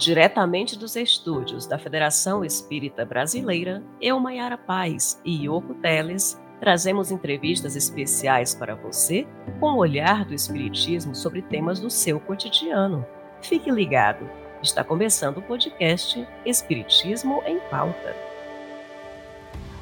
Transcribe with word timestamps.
Diretamente 0.00 0.78
dos 0.78 0.96
estúdios 0.96 1.66
da 1.66 1.78
Federação 1.78 2.42
Espírita 2.42 3.04
Brasileira, 3.04 3.82
eu, 4.00 4.18
Maiara 4.18 4.56
Paz 4.56 5.20
e 5.22 5.46
Yoko 5.46 5.74
Teles, 5.74 6.40
trazemos 6.58 7.10
entrevistas 7.10 7.76
especiais 7.76 8.54
para 8.54 8.74
você 8.74 9.26
com 9.60 9.72
o 9.72 9.76
olhar 9.76 10.24
do 10.24 10.32
Espiritismo 10.32 11.14
sobre 11.14 11.42
temas 11.42 11.78
do 11.78 11.90
seu 11.90 12.18
cotidiano. 12.18 13.04
Fique 13.42 13.70
ligado, 13.70 14.26
está 14.62 14.82
começando 14.82 15.36
o 15.36 15.42
podcast 15.42 16.26
Espiritismo 16.46 17.42
em 17.44 17.60
Pauta. 17.70 18.16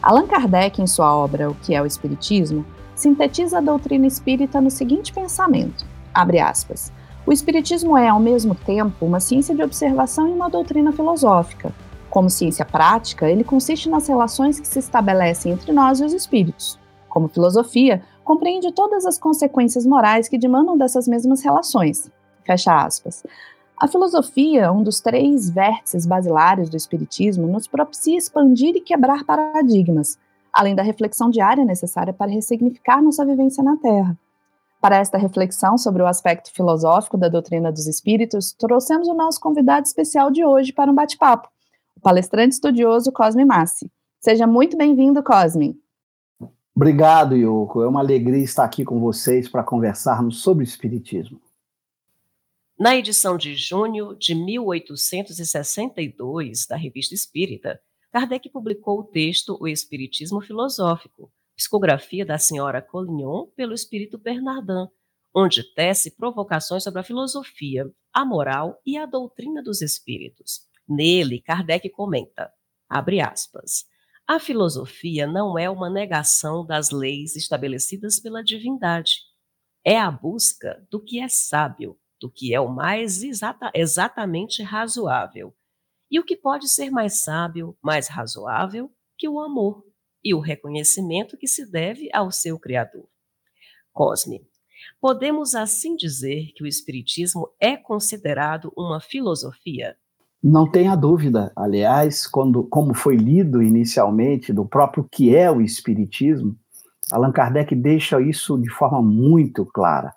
Allan 0.03 0.27
Kardec, 0.27 0.83
em 0.83 0.87
sua 0.89 1.15
obra 1.15 1.49
O 1.49 1.55
que 1.55 1.77
é 1.77 1.81
o 1.81 1.87
Espiritismo, 1.87 2.67
sintetiza 2.93 3.59
a 3.59 3.61
doutrina 3.61 4.09
espírita 4.09 4.61
no 4.61 4.69
seguinte 4.69 5.13
pensamento: 5.13 5.87
abre 6.13 6.41
aspas. 6.41 6.93
O 7.29 7.33
Espiritismo 7.33 7.95
é, 7.95 8.09
ao 8.09 8.19
mesmo 8.19 8.55
tempo, 8.55 9.05
uma 9.05 9.21
ciência 9.21 9.55
de 9.55 9.63
observação 9.63 10.27
e 10.29 10.33
uma 10.33 10.49
doutrina 10.49 10.93
filosófica. 10.93 11.75
Como 12.09 12.31
ciência 12.31 12.65
prática, 12.65 13.29
ele 13.31 13.45
consiste 13.45 13.87
nas 13.91 14.09
relações 14.09 14.59
que 14.59 14.67
se 14.67 14.79
estabelecem 14.79 15.53
entre 15.53 15.71
nós 15.71 16.01
e 16.01 16.07
os 16.07 16.15
espíritos. 16.15 16.79
Como 17.07 17.29
filosofia, 17.29 18.03
compreende 18.25 18.73
todas 18.73 19.05
as 19.05 19.19
consequências 19.19 19.85
morais 19.85 20.27
que 20.27 20.39
demandam 20.39 20.75
dessas 20.79 21.07
mesmas 21.07 21.43
relações. 21.43 22.11
Fecha 22.47 22.75
aspas. 22.75 23.23
A 23.77 23.87
filosofia, 23.87 24.73
um 24.73 24.83
dos 24.83 24.99
três 24.99 25.51
vértices 25.51 26.07
basilares 26.07 26.71
do 26.71 26.79
Espiritismo, 26.79 27.47
nos 27.47 27.69
propicia 27.69 28.17
expandir 28.17 28.75
e 28.75 28.81
quebrar 28.81 29.25
paradigmas, 29.25 30.19
além 30.51 30.75
da 30.75 30.83
reflexão 30.83 31.29
diária 31.29 31.63
necessária 31.63 32.15
para 32.15 32.31
ressignificar 32.31 33.03
nossa 33.03 33.23
vivência 33.23 33.63
na 33.63 33.77
Terra. 33.77 34.17
Para 34.81 34.99
esta 34.99 35.19
reflexão 35.19 35.77
sobre 35.77 36.03
o 36.03 36.07
aspecto 36.07 36.53
filosófico 36.53 37.19
da 37.19 37.29
doutrina 37.29 37.73
dos 37.73 37.89
espíritos, 37.89 38.53
trouxemos 38.53 39.09
o 39.09 39.15
nosso 39.15 39.41
convidado 39.41 39.85
especial 39.87 40.31
de 40.31 40.45
hoje 40.45 40.73
para 40.73 40.89
um 40.91 40.95
bate-papo, 40.95 41.49
o 41.97 42.01
palestrante 42.01 42.55
estudioso 42.55 43.11
Cosme 43.11 43.45
Massi. 43.45 43.91
Seja 44.21 44.47
muito 44.47 44.77
bem-vindo, 44.77 45.21
Cosme. 45.23 45.77
Obrigado, 46.75 47.35
Yoko. 47.35 47.83
É 47.83 47.89
uma 47.89 47.99
alegria 47.99 48.45
estar 48.45 48.63
aqui 48.63 48.85
com 48.85 49.01
vocês 49.01 49.49
para 49.49 49.65
conversarmos 49.65 50.43
sobre 50.43 50.63
o 50.63 50.67
Espiritismo. 50.67 51.41
Na 52.79 52.95
edição 52.95 53.37
de 53.37 53.57
junho 53.57 54.15
de 54.15 54.37
1862 54.37 56.69
da 56.69 56.77
Revista 56.77 57.13
Espírita, 57.13 57.81
Kardec 58.13 58.49
publicou 58.49 59.01
o 59.01 59.05
texto 59.05 59.59
O 59.61 59.67
Espiritismo 59.67 60.41
Filosófico, 60.41 61.29
psicografia 61.59 62.25
da 62.25 62.39
senhora 62.39 62.81
Collignon 62.81 63.49
pelo 63.57 63.75
espírito 63.75 64.17
Bernardin, 64.17 64.87
onde 65.35 65.65
tece 65.75 66.17
provocações 66.17 66.85
sobre 66.85 67.01
a 67.01 67.03
filosofia, 67.03 67.91
a 68.13 68.25
moral 68.25 68.81
e 68.87 68.97
a 68.97 69.05
doutrina 69.05 69.61
dos 69.61 69.83
espíritos. 69.83 70.61
Nele, 70.89 71.43
Kardec 71.43 71.91
comenta, 71.91 72.51
abre 72.89 73.21
aspas, 73.21 73.85
a 74.27 74.39
filosofia 74.39 75.27
não 75.27 75.59
é 75.59 75.69
uma 75.69 75.91
negação 75.91 76.65
das 76.65 76.91
leis 76.91 77.35
estabelecidas 77.35 78.21
pela 78.21 78.43
divindade. 78.43 79.23
É 79.85 79.99
a 79.99 80.11
busca 80.11 80.87
do 80.91 81.03
que 81.03 81.19
é 81.19 81.29
sábio, 81.29 81.99
do 82.21 82.31
que 82.31 82.55
é 82.55 82.61
o 82.61 82.69
mais 82.69 83.23
exata, 83.23 83.71
exatamente 83.75 84.63
razoável. 84.63 85.55
E 86.11 86.21
o 86.21 86.25
que 86.25 86.37
pode 86.37 86.69
ser 86.69 86.91
mais 86.91 87.25
sábio, 87.25 87.77
mais 87.83 88.07
razoável 88.07 88.93
que 89.17 89.29
o 89.29 89.41
amor, 89.41 89.85
e 90.29 90.35
o 90.35 90.41
reconhecimento 90.41 91.39
que 91.39 91.49
se 91.49 91.65
deve 91.65 92.11
ao 92.13 92.31
seu 92.31 92.59
Criador. 92.59 93.09
Cosme, 93.91 94.43
podemos 95.01 95.55
assim 95.55 95.97
dizer 95.97 96.53
que 96.55 96.63
o 96.63 96.67
Espiritismo 96.67 97.49
é 97.59 97.79
considerado 97.79 98.71
uma 98.77 99.01
filosofia? 99.01 99.97
Não 100.43 100.71
tenha 100.71 100.95
dúvida. 100.95 101.51
Aliás, 101.57 102.27
quando, 102.27 102.63
como 102.65 102.93
foi 102.93 103.17
lido 103.17 103.63
inicialmente 103.63 104.53
do 104.53 104.67
próprio 104.67 105.09
que 105.11 105.35
é 105.35 105.51
o 105.51 105.63
Espiritismo, 105.63 106.55
Allan 107.11 107.33
Kardec 107.33 107.75
deixa 107.75 108.21
isso 108.21 108.59
de 108.59 108.69
forma 108.69 109.01
muito 109.01 109.65
clara. 109.65 110.13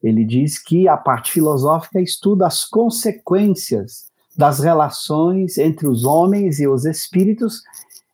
Ele 0.00 0.24
diz 0.24 0.62
que 0.62 0.86
a 0.86 0.96
parte 0.96 1.32
filosófica 1.32 2.00
estuda 2.00 2.46
as 2.46 2.64
consequências 2.64 4.06
das 4.36 4.60
relações 4.60 5.58
entre 5.58 5.88
os 5.88 6.04
homens 6.04 6.60
e 6.60 6.68
os 6.68 6.84
espíritos 6.84 7.62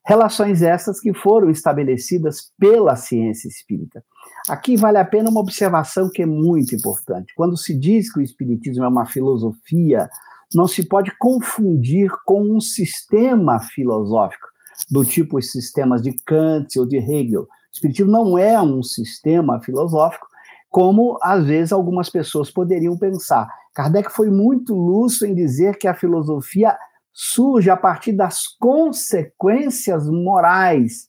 Relações 0.04 0.62
essas 0.62 1.00
que 1.00 1.14
foram 1.14 1.48
estabelecidas 1.48 2.52
pela 2.58 2.96
ciência 2.96 3.46
espírita. 3.48 4.04
Aqui 4.48 4.76
vale 4.76 4.98
a 4.98 5.04
pena 5.04 5.30
uma 5.30 5.40
observação 5.40 6.10
que 6.10 6.22
é 6.22 6.26
muito 6.26 6.74
importante. 6.74 7.32
Quando 7.36 7.56
se 7.56 7.78
diz 7.78 8.12
que 8.12 8.18
o 8.18 8.22
espiritismo 8.22 8.84
é 8.84 8.88
uma 8.88 9.06
filosofia, 9.06 10.08
não 10.54 10.66
se 10.66 10.86
pode 10.86 11.16
confundir 11.18 12.10
com 12.24 12.42
um 12.42 12.60
sistema 12.60 13.60
filosófico, 13.60 14.48
do 14.90 15.04
tipo 15.04 15.38
os 15.38 15.50
sistemas 15.52 16.02
de 16.02 16.12
Kant 16.26 16.78
ou 16.78 16.86
de 16.86 16.96
Hegel. 16.96 17.42
O 17.42 17.48
espiritismo 17.72 18.10
não 18.10 18.36
é 18.36 18.60
um 18.60 18.82
sistema 18.82 19.60
filosófico, 19.60 20.26
como 20.68 21.18
às 21.22 21.44
vezes 21.44 21.72
algumas 21.72 22.10
pessoas 22.10 22.50
poderiam 22.50 22.96
pensar. 22.96 23.48
Kardec 23.74 24.10
foi 24.10 24.30
muito 24.30 24.74
lúcido 24.74 25.26
em 25.26 25.34
dizer 25.34 25.78
que 25.78 25.86
a 25.86 25.94
filosofia 25.94 26.76
surge 27.12 27.70
a 27.70 27.76
partir 27.76 28.12
das 28.12 28.46
consequências 28.46 30.08
morais 30.08 31.08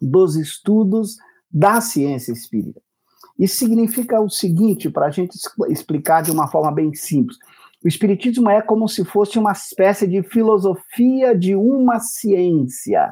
dos 0.00 0.36
estudos 0.36 1.16
da 1.50 1.80
ciência 1.80 2.32
espírita. 2.32 2.80
Isso 3.38 3.56
significa 3.56 4.20
o 4.20 4.28
seguinte, 4.28 4.90
para 4.90 5.06
a 5.06 5.10
gente 5.10 5.38
explicar 5.68 6.22
de 6.22 6.30
uma 6.30 6.48
forma 6.48 6.72
bem 6.72 6.92
simples. 6.92 7.38
O 7.82 7.86
Espiritismo 7.86 8.50
é 8.50 8.60
como 8.60 8.88
se 8.88 9.04
fosse 9.04 9.38
uma 9.38 9.52
espécie 9.52 10.06
de 10.06 10.22
filosofia 10.24 11.36
de 11.36 11.54
uma 11.54 12.00
ciência. 12.00 13.08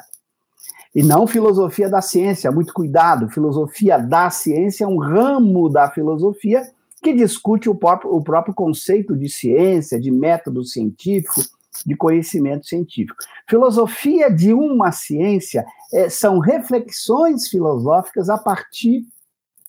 E 0.92 1.02
não 1.02 1.26
filosofia 1.26 1.88
da 1.88 2.00
ciência, 2.00 2.50
muito 2.50 2.72
cuidado. 2.72 3.28
Filosofia 3.28 3.98
da 3.98 4.28
ciência 4.30 4.84
é 4.84 4.88
um 4.88 4.98
ramo 4.98 5.68
da 5.68 5.88
filosofia 5.90 6.62
que 7.00 7.12
discute 7.12 7.68
o 7.68 7.74
próprio, 7.74 8.12
o 8.12 8.22
próprio 8.22 8.54
conceito 8.54 9.14
de 9.14 9.28
ciência, 9.28 10.00
de 10.00 10.10
método 10.10 10.64
científico, 10.64 11.42
de 11.84 11.96
conhecimento 11.96 12.66
científico. 12.66 13.16
Filosofia 13.48 14.30
de 14.30 14.52
uma 14.52 14.92
ciência 14.92 15.64
é, 15.92 16.08
são 16.08 16.38
reflexões 16.38 17.48
filosóficas 17.48 18.28
a 18.28 18.38
partir 18.38 19.04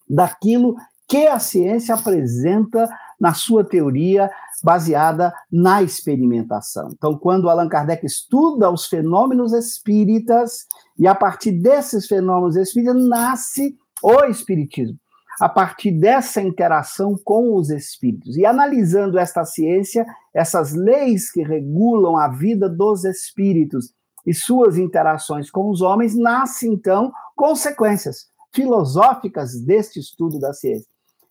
daquilo 0.10 0.76
que 1.08 1.28
a 1.28 1.40
ciência 1.40 1.96
apresenta 1.96 2.90
na 3.20 3.34
sua 3.34 3.64
teoria 3.64 4.30
baseada 4.64 5.34
na 5.52 5.82
experimentação. 5.82 6.90
Então, 6.92 7.18
quando 7.18 7.50
Allan 7.50 7.70
Kardec 7.70 8.06
estuda 8.06 8.70
os 8.70 8.86
fenômenos 8.86 9.54
espíritas, 9.54 10.66
e 10.98 11.08
a 11.08 11.16
partir 11.16 11.52
desses 11.52 12.08
fenômenos 12.08 12.56
espíritas 12.56 12.96
nasce 12.96 13.78
o 14.02 14.24
espiritismo 14.26 14.98
a 15.40 15.48
partir 15.48 15.92
dessa 15.92 16.42
interação 16.42 17.16
com 17.24 17.56
os 17.56 17.70
espíritos. 17.70 18.36
E 18.38 18.46
analisando 18.46 19.20
esta 19.20 19.46
ciência, 19.46 20.06
essas 20.34 20.74
leis 20.74 21.32
que 21.32 21.44
regulam 21.44 22.18
a 22.18 22.28
vida 22.28 22.68
dos 22.68 23.06
espíritos 23.06 23.94
e 24.26 24.34
suas 24.34 24.78
interações 24.78 25.50
com 25.50 25.70
os 25.70 25.82
homens, 25.82 26.16
nasce 26.16 26.68
então 26.68 27.12
consequências 27.36 28.28
filosóficas 28.54 29.60
deste 29.62 30.00
estudo 30.00 30.40
da 30.40 30.54
ciência. 30.54 30.88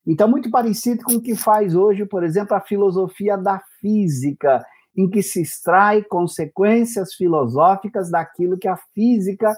Então, 0.06 0.28
muito 0.28 0.50
parecido 0.50 1.02
com 1.02 1.14
o 1.14 1.20
que 1.20 1.34
faz 1.34 1.74
hoje, 1.74 2.06
por 2.06 2.22
exemplo, 2.22 2.56
a 2.56 2.60
filosofia 2.60 3.36
da 3.36 3.60
física, 3.80 4.64
em 4.96 5.10
que 5.10 5.20
se 5.20 5.42
extrai 5.42 6.02
consequências 6.04 7.14
filosóficas 7.14 8.08
daquilo 8.08 8.56
que 8.56 8.68
a 8.68 8.76
física 8.94 9.52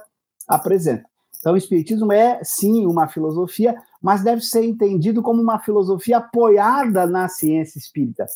apresenta. 0.49 1.05
Então, 1.39 1.53
o 1.53 1.57
Espiritismo 1.57 2.11
é, 2.11 2.41
sim, 2.43 2.87
uma 2.87 3.07
filosofia, 3.07 3.77
mas 4.03 4.23
deve 4.23 4.43
ser 4.43 4.65
entendido 4.65 5.23
como 5.23 5.43
uma 5.43 5.59
filosofia 5.59 6.19
apoiada 6.19 7.07
na 7.07 7.29
ciência 7.29 7.79
espírita. 7.79 8.27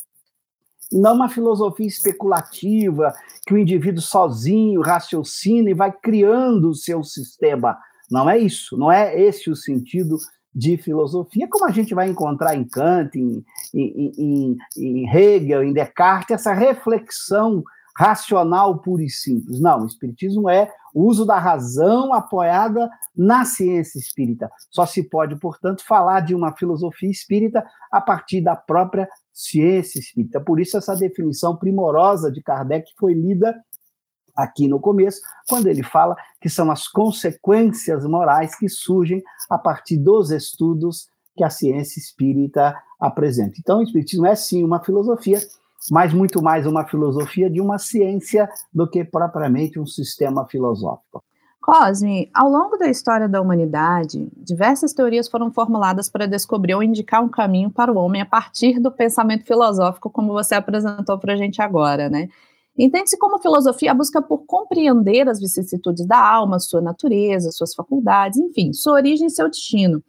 Não 0.91 1.15
uma 1.15 1.29
filosofia 1.29 1.87
especulativa, 1.87 3.13
que 3.47 3.53
o 3.53 3.57
indivíduo 3.57 4.01
sozinho 4.01 4.81
raciocina 4.81 5.69
e 5.69 5.73
vai 5.73 5.91
criando 5.91 6.69
o 6.69 6.75
seu 6.75 7.03
sistema. 7.03 7.77
Não 8.11 8.29
é 8.29 8.37
isso, 8.37 8.77
não 8.77 8.91
é 8.91 9.19
esse 9.19 9.49
o 9.49 9.55
sentido 9.55 10.17
de 10.53 10.77
filosofia, 10.77 11.47
como 11.49 11.65
a 11.65 11.71
gente 11.71 11.95
vai 11.95 12.07
encontrar 12.07 12.55
em 12.55 12.63
Kant, 12.63 13.17
em, 13.17 13.43
em, 13.73 14.11
em, 14.17 14.57
em 14.77 15.09
Hegel, 15.09 15.63
em 15.63 15.73
Descartes, 15.73 16.35
essa 16.35 16.53
reflexão 16.53 17.63
racional 17.95 18.79
pura 18.79 19.03
e 19.03 19.09
simples. 19.09 19.59
Não, 19.59 19.81
o 19.81 19.85
Espiritismo 19.85 20.49
é 20.49 20.71
o 20.93 21.03
uso 21.05 21.25
da 21.25 21.39
razão 21.39 22.13
apoiada 22.13 22.89
na 23.15 23.45
ciência 23.45 23.97
espírita. 23.99 24.49
Só 24.69 24.85
se 24.85 25.03
pode, 25.03 25.35
portanto, 25.37 25.83
falar 25.85 26.21
de 26.21 26.35
uma 26.35 26.55
filosofia 26.55 27.09
espírita 27.09 27.65
a 27.91 28.01
partir 28.01 28.41
da 28.41 28.55
própria 28.55 29.07
ciência 29.31 29.99
espírita. 29.99 30.39
Por 30.39 30.59
isso, 30.59 30.77
essa 30.77 30.95
definição 30.95 31.55
primorosa 31.55 32.31
de 32.31 32.41
Kardec 32.41 32.91
foi 32.97 33.13
lida 33.13 33.55
aqui 34.35 34.67
no 34.67 34.79
começo, 34.79 35.21
quando 35.47 35.67
ele 35.67 35.83
fala 35.83 36.15
que 36.41 36.49
são 36.49 36.71
as 36.71 36.87
consequências 36.87 38.03
morais 38.05 38.55
que 38.55 38.67
surgem 38.67 39.21
a 39.49 39.57
partir 39.57 39.97
dos 39.97 40.31
estudos 40.31 41.07
que 41.35 41.43
a 41.43 41.49
ciência 41.49 41.99
espírita 41.99 42.75
apresenta. 42.99 43.55
Então, 43.59 43.79
o 43.79 43.83
Espiritismo 43.83 44.25
é 44.25 44.35
sim 44.35 44.63
uma 44.63 44.83
filosofia, 44.83 45.39
mas 45.91 46.13
muito 46.13 46.41
mais 46.41 46.65
uma 46.65 46.85
filosofia 46.85 47.49
de 47.49 47.61
uma 47.61 47.77
ciência 47.77 48.49
do 48.73 48.87
que 48.87 49.03
propriamente 49.03 49.79
um 49.79 49.85
sistema 49.85 50.45
filosófico. 50.45 51.23
Cosme, 51.63 52.29
ao 52.33 52.49
longo 52.49 52.75
da 52.75 52.89
história 52.89 53.29
da 53.29 53.39
humanidade, 53.39 54.27
diversas 54.35 54.91
teorias 54.91 55.29
foram 55.29 55.49
formuladas 55.49 56.09
para 56.09 56.25
descobrir 56.25 56.75
ou 56.75 56.83
indicar 56.83 57.23
um 57.23 57.29
caminho 57.29 57.71
para 57.71 57.89
o 57.89 57.95
homem 57.95 58.21
a 58.21 58.25
partir 58.25 58.81
do 58.81 58.91
pensamento 58.91 59.45
filosófico, 59.45 60.09
como 60.09 60.33
você 60.33 60.55
apresentou 60.55 61.17
para 61.17 61.33
a 61.33 61.37
gente 61.37 61.61
agora, 61.61 62.09
né? 62.09 62.27
Entende-se 62.77 63.17
como 63.17 63.39
filosofia 63.39 63.91
a 63.91 63.93
busca 63.93 64.21
por 64.21 64.39
compreender 64.45 65.29
as 65.29 65.39
vicissitudes 65.39 66.05
da 66.05 66.19
alma, 66.19 66.59
sua 66.59 66.81
natureza, 66.81 67.51
suas 67.51 67.73
faculdades, 67.73 68.37
enfim, 68.39 68.73
sua 68.73 68.93
origem 68.93 69.27
e 69.27 69.31
seu 69.31 69.49
destino. 69.49 70.03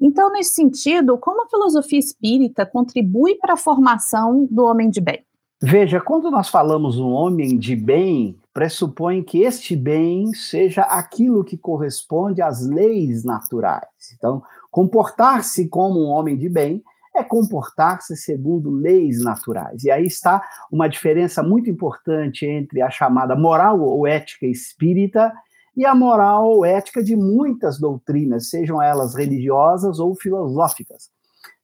Então, 0.00 0.32
nesse 0.32 0.54
sentido, 0.54 1.18
como 1.18 1.44
a 1.44 1.48
filosofia 1.48 1.98
espírita 1.98 2.64
contribui 2.64 3.34
para 3.34 3.54
a 3.54 3.56
formação 3.56 4.48
do 4.50 4.64
homem 4.64 4.88
de 4.88 5.00
bem? 5.00 5.24
Veja, 5.62 6.00
quando 6.00 6.30
nós 6.30 6.48
falamos 6.48 6.98
um 6.98 7.10
homem 7.10 7.58
de 7.58 7.76
bem, 7.76 8.34
pressupõe 8.54 9.22
que 9.22 9.42
este 9.42 9.76
bem 9.76 10.32
seja 10.32 10.82
aquilo 10.82 11.44
que 11.44 11.58
corresponde 11.58 12.40
às 12.40 12.66
leis 12.66 13.24
naturais. 13.24 13.84
Então, 14.16 14.42
comportar-se 14.70 15.68
como 15.68 16.00
um 16.00 16.08
homem 16.08 16.34
de 16.34 16.48
bem 16.48 16.82
é 17.14 17.22
comportar-se 17.22 18.16
segundo 18.16 18.70
leis 18.70 19.22
naturais. 19.22 19.84
E 19.84 19.90
aí 19.90 20.06
está 20.06 20.42
uma 20.72 20.88
diferença 20.88 21.42
muito 21.42 21.68
importante 21.68 22.46
entre 22.46 22.80
a 22.80 22.88
chamada 22.88 23.36
moral 23.36 23.80
ou 23.80 24.06
ética 24.06 24.46
espírita 24.46 25.30
e 25.76 25.84
a 25.84 25.94
moral 25.94 26.48
ou 26.48 26.64
ética 26.64 27.02
de 27.02 27.16
muitas 27.16 27.78
doutrinas, 27.78 28.48
sejam 28.48 28.82
elas 28.82 29.14
religiosas 29.14 29.98
ou 29.98 30.14
filosóficas. 30.14 31.10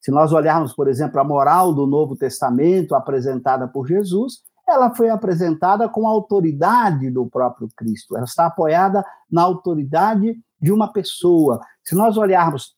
Se 0.00 0.11
nós 0.11 0.32
olharmos, 0.32 0.73
por 0.73 0.88
exemplo, 0.88 1.20
a 1.20 1.25
moral 1.25 1.75
do 1.75 1.87
Novo 1.87 2.14
Testamento 2.17 2.94
apresentada 2.94 3.67
por 3.67 3.87
Jesus, 3.87 4.43
ela 4.69 4.94
foi 4.94 5.08
apresentada 5.08 5.88
com 5.88 6.06
a 6.06 6.11
autoridade 6.11 7.11
do 7.11 7.26
próprio 7.26 7.69
Cristo. 7.76 8.17
Ela 8.17 8.25
está 8.25 8.47
apoiada 8.47 9.05
na 9.31 9.43
autoridade 9.43 10.37
de 10.61 10.73
uma 10.73 10.93
pessoa. 10.93 11.61
Se 11.85 11.94
nós 11.94 12.17
olharmos 12.17 12.75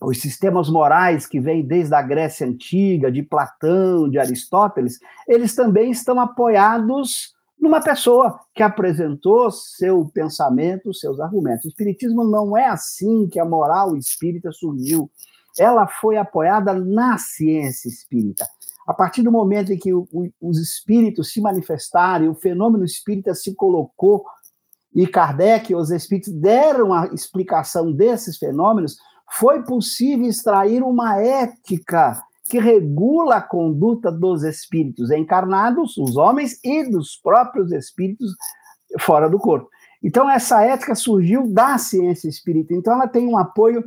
os 0.00 0.20
sistemas 0.20 0.68
morais 0.68 1.26
que 1.26 1.40
vêm 1.40 1.66
desde 1.66 1.94
a 1.94 2.02
Grécia 2.02 2.46
Antiga, 2.46 3.10
de 3.10 3.22
Platão, 3.22 4.08
de 4.08 4.18
Aristóteles, 4.18 4.98
eles 5.26 5.54
também 5.54 5.90
estão 5.90 6.20
apoiados 6.20 7.34
numa 7.60 7.80
pessoa 7.80 8.38
que 8.54 8.62
apresentou 8.62 9.50
seu 9.50 10.08
pensamento, 10.14 10.94
seus 10.94 11.18
argumentos. 11.20 11.64
O 11.64 11.68
Espiritismo 11.68 12.24
não 12.24 12.56
é 12.56 12.66
assim 12.66 13.28
que 13.28 13.40
a 13.40 13.44
moral 13.44 13.96
espírita 13.96 14.52
surgiu. 14.52 15.10
Ela 15.58 15.86
foi 15.86 16.16
apoiada 16.16 16.72
na 16.72 17.18
ciência 17.18 17.88
espírita. 17.88 18.46
A 18.86 18.94
partir 18.94 19.22
do 19.22 19.32
momento 19.32 19.72
em 19.72 19.78
que 19.78 19.92
o, 19.92 20.08
o, 20.12 20.28
os 20.40 20.58
espíritos 20.58 21.32
se 21.32 21.40
manifestaram, 21.40 22.30
o 22.30 22.34
fenômeno 22.34 22.84
espírita 22.84 23.34
se 23.34 23.54
colocou, 23.54 24.24
e 24.94 25.06
Kardec 25.06 25.70
e 25.70 25.76
os 25.76 25.90
espíritos 25.90 26.32
deram 26.32 26.94
a 26.94 27.06
explicação 27.08 27.92
desses 27.92 28.38
fenômenos, 28.38 28.96
foi 29.30 29.62
possível 29.62 30.26
extrair 30.26 30.82
uma 30.82 31.20
ética 31.20 32.22
que 32.48 32.58
regula 32.58 33.36
a 33.36 33.42
conduta 33.42 34.10
dos 34.10 34.42
espíritos 34.42 35.10
encarnados, 35.10 35.96
os 35.98 36.16
homens, 36.16 36.58
e 36.64 36.88
dos 36.88 37.16
próprios 37.16 37.70
espíritos 37.72 38.34
fora 39.00 39.28
do 39.28 39.38
corpo. 39.38 39.68
Então, 40.02 40.30
essa 40.30 40.62
ética 40.62 40.94
surgiu 40.94 41.52
da 41.52 41.76
ciência 41.76 42.28
espírita. 42.28 42.72
Então, 42.72 42.94
ela 42.94 43.08
tem 43.08 43.26
um 43.26 43.36
apoio 43.36 43.84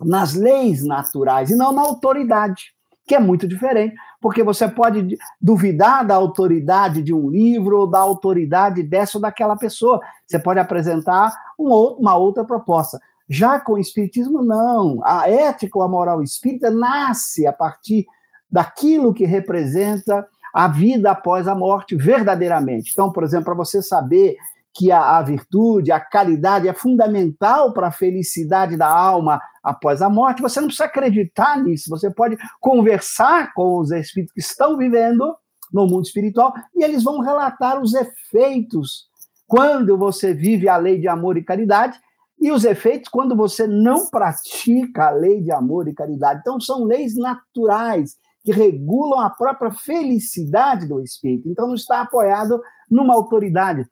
nas 0.00 0.34
leis 0.34 0.84
naturais 0.84 1.50
e 1.50 1.56
não 1.56 1.72
na 1.72 1.82
autoridade, 1.82 2.74
que 3.06 3.14
é 3.14 3.20
muito 3.20 3.48
diferente, 3.48 3.94
porque 4.20 4.42
você 4.42 4.68
pode 4.68 5.16
duvidar 5.40 6.04
da 6.04 6.14
autoridade 6.14 7.02
de 7.02 7.14
um 7.14 7.30
livro 7.30 7.80
ou 7.80 7.86
da 7.86 7.98
autoridade 7.98 8.82
dessa 8.82 9.18
ou 9.18 9.22
daquela 9.22 9.56
pessoa. 9.56 10.00
Você 10.26 10.38
pode 10.38 10.60
apresentar 10.60 11.32
uma 11.58 12.16
outra 12.16 12.44
proposta. 12.44 13.00
Já 13.28 13.58
com 13.58 13.72
o 13.72 13.78
Espiritismo, 13.78 14.42
não. 14.42 15.00
A 15.04 15.28
ética 15.28 15.78
ou 15.78 15.84
a 15.84 15.88
moral 15.88 16.22
espírita 16.22 16.70
nasce 16.70 17.46
a 17.46 17.52
partir 17.52 18.06
daquilo 18.50 19.12
que 19.12 19.24
representa 19.24 20.26
a 20.54 20.68
vida 20.68 21.10
após 21.10 21.48
a 21.48 21.54
morte 21.54 21.96
verdadeiramente. 21.96 22.90
Então, 22.92 23.12
por 23.12 23.24
exemplo, 23.24 23.46
para 23.46 23.54
você 23.54 23.82
saber 23.82 24.36
que 24.72 24.92
a, 24.92 25.18
a, 25.18 25.22
virtude, 25.22 25.90
a 25.90 25.98
caridade 25.98 26.68
é 26.68 26.72
fundamental 26.72 27.72
para 27.72 27.88
a 27.88 27.92
felicidade 27.92 28.76
da 28.76 28.86
alma 28.86 29.40
após 29.62 30.02
a 30.02 30.08
morte, 30.08 30.42
você 30.42 30.60
não 30.60 30.68
precisa 30.68 30.84
acreditar 30.84 31.62
nisso, 31.62 31.88
você 31.88 32.10
pode 32.10 32.36
conversar 32.60 33.52
com 33.54 33.78
os 33.78 33.90
espíritos 33.90 34.34
que 34.34 34.40
estão 34.40 34.76
vivendo 34.76 35.34
no 35.72 35.86
mundo 35.86 36.04
espiritual 36.04 36.54
e 36.74 36.84
eles 36.84 37.02
vão 37.02 37.20
relatar 37.20 37.80
os 37.80 37.94
efeitos 37.94 39.06
quando 39.46 39.96
você 39.96 40.34
vive 40.34 40.68
a 40.68 40.76
lei 40.76 40.98
de 41.00 41.08
amor 41.08 41.36
e 41.36 41.44
caridade 41.44 41.98
e 42.38 42.50
os 42.50 42.64
efeitos 42.64 43.08
quando 43.08 43.34
você 43.34 43.66
não 43.66 44.08
pratica 44.08 45.08
a 45.08 45.10
lei 45.10 45.40
de 45.40 45.50
amor 45.50 45.88
e 45.88 45.94
caridade. 45.94 46.40
Então, 46.40 46.60
são 46.60 46.84
leis 46.84 47.16
naturais 47.16 48.16
que 48.44 48.52
regulam 48.52 49.20
a 49.20 49.30
própria 49.30 49.70
felicidade 49.72 50.86
do 50.86 51.00
espírito. 51.00 51.48
Então, 51.48 51.66
não 51.66 51.74
está 51.74 52.02
apoiado 52.02 52.60
numa 52.90 53.14
autoridade, 53.14 53.86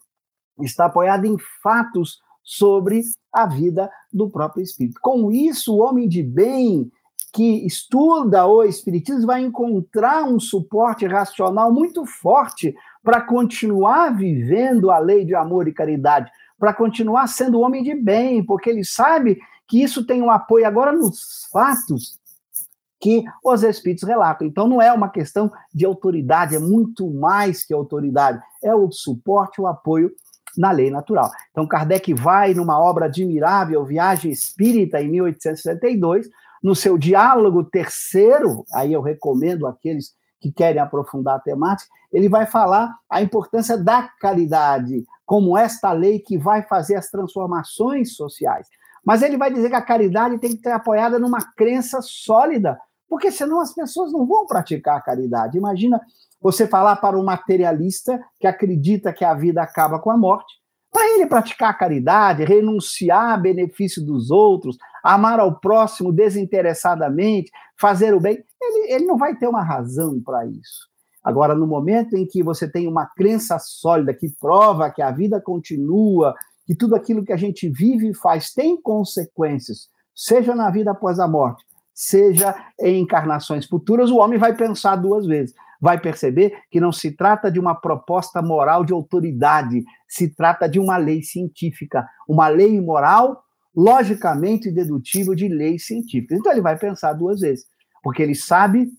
está 0.61 0.87
apoiado 0.87 1.25
em 1.25 1.37
fatos 1.63 2.19
sobre 2.43 3.03
a 3.33 3.47
vida 3.47 3.91
do 4.13 4.31
próprio 4.31 4.63
espírito. 4.63 5.01
Com 5.03 5.33
isso, 5.33 5.75
o 5.75 5.81
homem 5.81 6.09
de 6.09 6.23
bem 6.23 6.91
que 7.33 7.67
estuda 7.67 8.47
o 8.47 8.63
espiritismo 8.63 9.27
vai 9.27 9.43
encontrar 9.43 10.23
um 10.23 10.39
suporte 10.39 11.05
racional 11.05 11.73
muito 11.73 12.07
forte 12.07 12.73
para 13.03 13.21
continuar 13.21 14.17
vivendo 14.17 14.89
a 14.89 14.99
lei 15.01 15.25
de 15.25 15.35
amor 15.35 15.67
e 15.67 15.73
caridade, 15.73 16.31
para 16.65 16.73
continuar 16.73 17.27
sendo 17.27 17.61
homem 17.61 17.83
de 17.83 17.95
bem, 17.95 18.43
porque 18.43 18.71
ele 18.71 18.83
sabe 18.83 19.39
que 19.69 19.83
isso 19.83 20.07
tem 20.07 20.23
um 20.23 20.31
apoio 20.31 20.67
agora 20.67 20.95
nos 20.95 21.47
fatos 21.53 22.19
que 22.99 23.23
os 23.45 23.63
espíritos 23.63 24.09
relatam. 24.09 24.47
Então 24.47 24.67
não 24.67 24.81
é 24.81 24.91
uma 24.91 25.11
questão 25.11 25.53
de 25.75 25.85
autoridade, 25.85 26.57
é 26.57 26.59
muito 26.59 27.13
mais 27.13 27.63
que 27.63 27.75
autoridade, 27.75 28.41
é 28.63 28.75
o 28.75 28.91
suporte, 28.91 29.61
o 29.61 29.67
apoio 29.67 30.11
na 30.57 30.71
lei 30.71 30.91
natural. 30.91 31.31
Então 31.51 31.69
Kardec 31.69 32.15
vai 32.15 32.55
numa 32.55 32.81
obra 32.81 33.05
admirável, 33.05 33.85
Viagem 33.85 34.33
Espírita, 34.33 35.03
em 35.03 35.11
1862, 35.11 36.31
no 36.63 36.75
seu 36.75 36.97
diálogo 36.97 37.63
terceiro, 37.63 38.65
aí 38.73 38.91
eu 38.91 39.03
recomendo 39.03 39.67
aqueles 39.67 40.15
que 40.45 40.53
querem 40.53 40.79
aprofundar 40.81 41.37
a 41.37 41.41
temática, 41.41 41.91
ele 42.13 42.29
vai 42.29 42.45
falar 42.45 42.95
a 43.09 43.23
importância 43.23 43.79
da 43.79 44.11
caridade, 44.21 45.03
como 45.25 45.57
esta 45.57 45.91
lei 45.91 46.19
que 46.19 46.37
vai 46.37 46.63
fazer 46.63 46.97
as 46.97 47.09
transformações 47.09 48.15
sociais. 48.15 48.69
Mas 49.03 49.23
ele 49.23 49.39
vai 49.39 49.51
dizer 49.51 49.71
que 49.71 49.75
a 49.75 49.81
caridade 49.81 50.37
tem 50.39 50.55
que 50.55 50.61
ser 50.61 50.73
apoiada 50.73 51.19
numa 51.19 51.41
crença 51.57 52.01
sólida, 52.03 52.79
porque 53.09 53.31
senão 53.31 53.59
as 53.59 53.75
pessoas 53.75 54.13
não 54.13 54.27
vão 54.27 54.47
praticar 54.47 54.99
a 54.99 55.01
caridade. 55.01 55.57
Imagina 55.57 55.99
você 56.43 56.67
falar 56.67 56.97
para 56.97 57.19
um 57.19 57.25
materialista 57.25 58.23
que 58.39 58.47
acredita 58.47 59.15
que 59.15 59.25
a 59.25 59.33
vida 59.33 59.63
acaba 59.63 59.99
com 59.99 60.11
a 60.11 60.17
morte, 60.17 60.53
para 60.93 61.07
ele 61.15 61.27
praticar 61.27 61.71
a 61.71 61.75
caridade, 61.75 62.45
renunciar 62.45 63.31
a 63.31 63.37
benefício 63.39 64.05
dos 64.05 64.31
outros, 64.31 64.77
amar 65.05 65.39
ao 65.39 65.61
próximo 65.61 66.11
desinteressadamente, 66.11 67.53
fazer 67.79 68.15
o 68.15 68.21
bem, 68.21 68.43
ele, 68.61 68.95
ele 68.95 69.05
não 69.05 69.19
vai 69.19 69.37
ter 69.37 69.47
uma 69.47 69.63
razão 69.63 70.19
para 70.25 70.47
isso. 70.47 70.89
Agora, 71.23 71.55
no 71.55 71.67
momento 71.67 72.17
em 72.17 72.27
que 72.27 72.43
você 72.43 72.67
tem 72.67 72.89
uma 72.89 73.07
crença 73.07 73.59
sólida 73.59 74.15
que 74.15 74.31
prova 74.41 74.91
que 74.91 75.03
a 75.03 75.11
vida 75.11 75.41
continua, 75.41 76.35
que 76.67 76.75
tudo 76.75 76.97
aquilo 76.97 77.25
que 77.25 77.33
a 77.33 77.37
gente 77.37 77.69
vive 77.69 78.11
e 78.11 78.15
faz 78.15 78.53
tem 78.53 78.81
consequências, 78.81 79.89
seja 80.15 80.55
na 80.55 80.71
vida 80.71 80.93
após 80.93 81.21
a 81.21 81.29
morte, 81.29 81.65
seja 81.93 82.55
em 82.81 83.03
encarnações 83.03 83.67
futuras, 83.67 84.11
o 84.11 84.17
homem 84.17 84.39
vai 84.39 84.55
pensar 84.55 84.97
duas 84.97 85.27
vezes. 85.27 85.55
Vai 85.81 86.01
perceber 86.01 86.55
que 86.71 86.81
não 86.81 86.91
se 86.91 87.11
trata 87.11 87.51
de 87.51 87.61
uma 87.61 87.75
proposta 87.75 88.41
moral 88.41 88.85
de 88.85 88.93
autoridade, 88.93 89.85
se 90.09 90.35
trata 90.35 90.67
de 90.67 90.81
uma 90.81 90.97
lei 90.97 91.23
científica, 91.23 92.07
uma 92.27 92.49
lei 92.49 92.81
moral 92.81 93.44
logicamente 93.75 94.71
dedutível 94.71 95.35
de 95.35 95.49
leis 95.49 95.87
científicas. 95.87 96.39
Então 96.39 96.53
ele 96.53 96.61
vai 96.61 96.79
pensar 96.79 97.13
duas 97.13 97.41
vezes, 97.41 97.67
porque 98.03 98.23
ele 98.23 98.35
sabe 98.35 98.91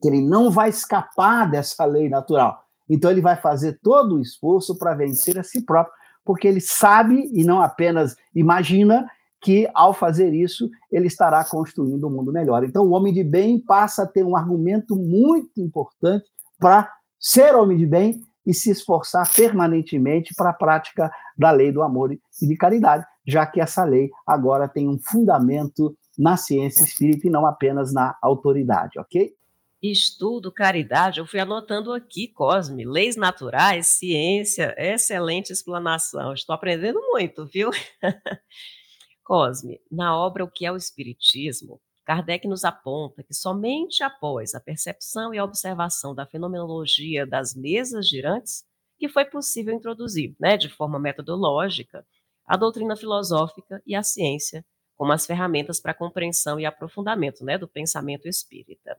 que 0.00 0.08
ele 0.08 0.22
não 0.22 0.50
vai 0.50 0.70
escapar 0.70 1.48
dessa 1.50 1.84
lei 1.84 2.08
natural. 2.08 2.62
Então 2.88 3.10
ele 3.10 3.20
vai 3.20 3.36
fazer 3.36 3.78
todo 3.82 4.16
o 4.16 4.20
esforço 4.20 4.78
para 4.78 4.94
vencer 4.94 5.38
a 5.38 5.42
si 5.42 5.64
próprio, 5.64 5.92
porque 6.24 6.46
ele 6.46 6.60
sabe 6.60 7.28
e 7.32 7.44
não 7.44 7.60
apenas 7.60 8.16
imagina 8.34 9.08
que 9.40 9.68
ao 9.74 9.92
fazer 9.92 10.32
isso 10.32 10.70
ele 10.90 11.06
estará 11.06 11.44
construindo 11.44 12.06
um 12.06 12.10
mundo 12.10 12.32
melhor. 12.32 12.64
Então 12.64 12.84
o 12.84 12.90
homem 12.90 13.12
de 13.12 13.22
bem 13.22 13.60
passa 13.60 14.02
a 14.02 14.06
ter 14.06 14.24
um 14.24 14.36
argumento 14.36 14.96
muito 14.96 15.60
importante 15.60 16.24
para 16.58 16.90
ser 17.18 17.54
homem 17.54 17.76
de 17.76 17.86
bem 17.86 18.20
e 18.46 18.54
se 18.54 18.70
esforçar 18.70 19.28
permanentemente 19.34 20.34
para 20.34 20.50
a 20.50 20.54
prática 20.54 21.10
da 21.36 21.50
lei 21.50 21.72
do 21.72 21.82
amor 21.82 22.12
e 22.12 22.46
de 22.46 22.56
caridade, 22.56 23.04
já 23.26 23.46
que 23.46 23.60
essa 23.60 23.84
lei 23.84 24.10
agora 24.26 24.68
tem 24.68 24.88
um 24.88 24.98
fundamento 24.98 25.96
na 26.18 26.36
ciência 26.36 26.84
espírita 26.84 27.26
e 27.26 27.30
não 27.30 27.46
apenas 27.46 27.92
na 27.92 28.16
autoridade, 28.22 28.98
ok? 28.98 29.34
Estudo, 29.82 30.50
caridade, 30.50 31.20
eu 31.20 31.26
fui 31.26 31.38
anotando 31.38 31.92
aqui, 31.92 32.28
Cosme, 32.28 32.84
leis 32.84 33.14
naturais, 33.14 33.86
ciência, 33.86 34.74
excelente 34.78 35.52
explanação. 35.52 36.32
Estou 36.32 36.54
aprendendo 36.54 37.00
muito, 37.10 37.46
viu? 37.46 37.70
Cosme, 39.22 39.80
na 39.90 40.16
obra 40.16 40.44
O 40.44 40.50
que 40.50 40.64
é 40.64 40.72
o 40.72 40.76
Espiritismo, 40.76 41.80
Kardec 42.06 42.46
nos 42.46 42.64
aponta 42.64 43.24
que 43.24 43.34
somente 43.34 44.04
após 44.04 44.54
a 44.54 44.60
percepção 44.60 45.34
e 45.34 45.38
a 45.38 45.44
observação 45.44 46.14
da 46.14 46.24
fenomenologia 46.24 47.26
das 47.26 47.52
mesas 47.52 48.08
girantes 48.08 48.64
que 48.96 49.08
foi 49.08 49.24
possível 49.24 49.74
introduzir, 49.74 50.34
né, 50.40 50.56
de 50.56 50.68
forma 50.68 51.00
metodológica, 51.00 52.06
a 52.46 52.56
doutrina 52.56 52.96
filosófica 52.96 53.82
e 53.86 53.94
a 53.94 54.02
ciência 54.02 54.64
como 54.96 55.12
as 55.12 55.26
ferramentas 55.26 55.78
para 55.78 55.94
compreensão 55.94 56.58
e 56.58 56.64
aprofundamento 56.64 57.44
né, 57.44 57.58
do 57.58 57.68
pensamento 57.68 58.26
espírita. 58.26 58.98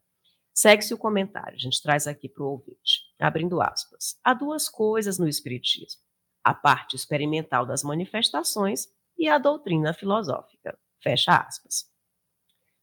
Segue-se 0.54 0.94
o 0.94 0.98
comentário, 0.98 1.56
a 1.56 1.60
gente 1.60 1.82
traz 1.82 2.08
aqui 2.08 2.30
para 2.30 2.44
o 2.44 2.52
ouvinte, 2.52 3.02
abrindo 3.20 3.62
aspas. 3.62 4.20
Há 4.24 4.34
duas 4.34 4.70
coisas 4.70 5.20
no 5.20 5.28
Espiritismo: 5.28 6.02
a 6.44 6.54
parte 6.54 6.96
experimental 6.96 7.66
das 7.66 7.84
manifestações 7.84 8.88
e 9.18 9.28
a 9.28 9.38
doutrina 9.38 9.94
filosófica. 9.94 10.78
Fecha 11.02 11.36
aspas. 11.36 11.86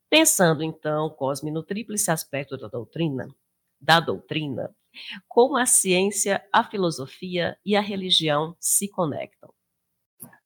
Pensando 0.08 0.62
então, 0.62 1.10
Cosme, 1.10 1.50
no 1.50 1.62
tríplice 1.62 2.10
aspecto 2.10 2.56
da 2.56 2.68
doutrina, 2.68 3.28
da 3.80 3.98
doutrina, 3.98 4.74
como 5.26 5.56
a 5.56 5.66
ciência, 5.66 6.46
a 6.52 6.62
filosofia 6.62 7.58
e 7.64 7.74
a 7.74 7.80
religião 7.80 8.56
se 8.60 8.88
conectam. 8.88 9.52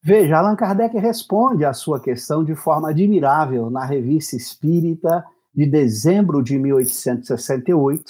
Veja, 0.02 0.38
Allan 0.38 0.56
Kardec 0.56 0.96
responde 0.96 1.64
à 1.64 1.72
sua 1.72 2.00
questão 2.00 2.44
de 2.44 2.54
forma 2.54 2.90
admirável 2.90 3.68
na 3.68 3.84
Revista 3.84 4.36
Espírita 4.36 5.24
de 5.54 5.66
dezembro 5.66 6.42
de 6.42 6.58
1868, 6.58 8.04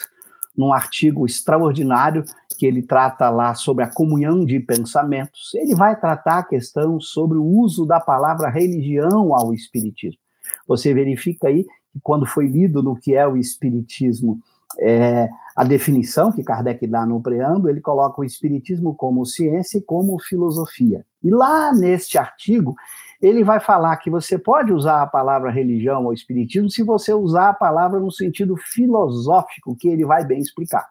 num 0.57 0.73
artigo 0.73 1.25
extraordinário 1.25 2.25
que 2.59 2.67
ele 2.67 2.83
trata 2.83 3.31
lá 3.31 3.55
sobre 3.55 3.85
a 3.85 3.91
comunhão 3.91 4.45
de 4.45 4.61
pensamentos. 4.61 5.55
Ele 5.55 5.75
vai 5.75 5.99
tratar 5.99 6.39
a 6.39 6.45
questão 6.45 7.01
sobre 7.01 7.39
o 7.39 7.45
uso 7.45 7.87
da 7.87 7.99
palavra 7.99 8.51
religião 8.51 9.35
ao 9.35 9.55
espiritismo. 9.55 10.21
Você 10.67 10.93
verifica 10.93 11.49
aí 11.49 11.65
que 11.65 12.01
quando 12.03 12.27
foi 12.27 12.47
lido 12.47 12.83
no 12.83 12.97
que 12.97 13.15
é 13.15 13.27
o 13.27 13.37
espiritismo, 13.37 14.41
é, 14.79 15.29
a 15.57 15.65
definição 15.65 16.31
que 16.31 16.45
Kardec 16.45 16.87
dá 16.87 17.07
no 17.07 17.23
preâmbulo, 17.23 17.71
ele 17.71 17.81
coloca 17.81 18.21
o 18.21 18.25
espiritismo 18.25 18.95
como 18.95 19.25
ciência 19.25 19.79
e 19.79 19.83
como 19.83 20.21
filosofia. 20.21 21.05
E 21.23 21.31
lá 21.31 21.73
neste 21.73 22.17
artigo, 22.19 22.75
ele 23.21 23.43
vai 23.43 23.59
falar 23.59 23.97
que 23.97 24.11
você 24.11 24.39
pode 24.39 24.73
usar 24.73 25.03
a 25.03 25.07
palavra 25.07 25.51
religião 25.51 26.05
ou 26.05 26.13
espiritismo 26.13 26.71
se 26.71 26.83
você 26.83 27.13
usar 27.13 27.51
a 27.51 27.55
palavra 27.55 27.99
no 27.99 28.11
sentido 28.11 28.57
filosófico, 28.57 29.77
que 29.77 29.89
ele 29.89 30.05
vai 30.05 30.25
bem 30.25 30.39
explicar. 30.39 30.87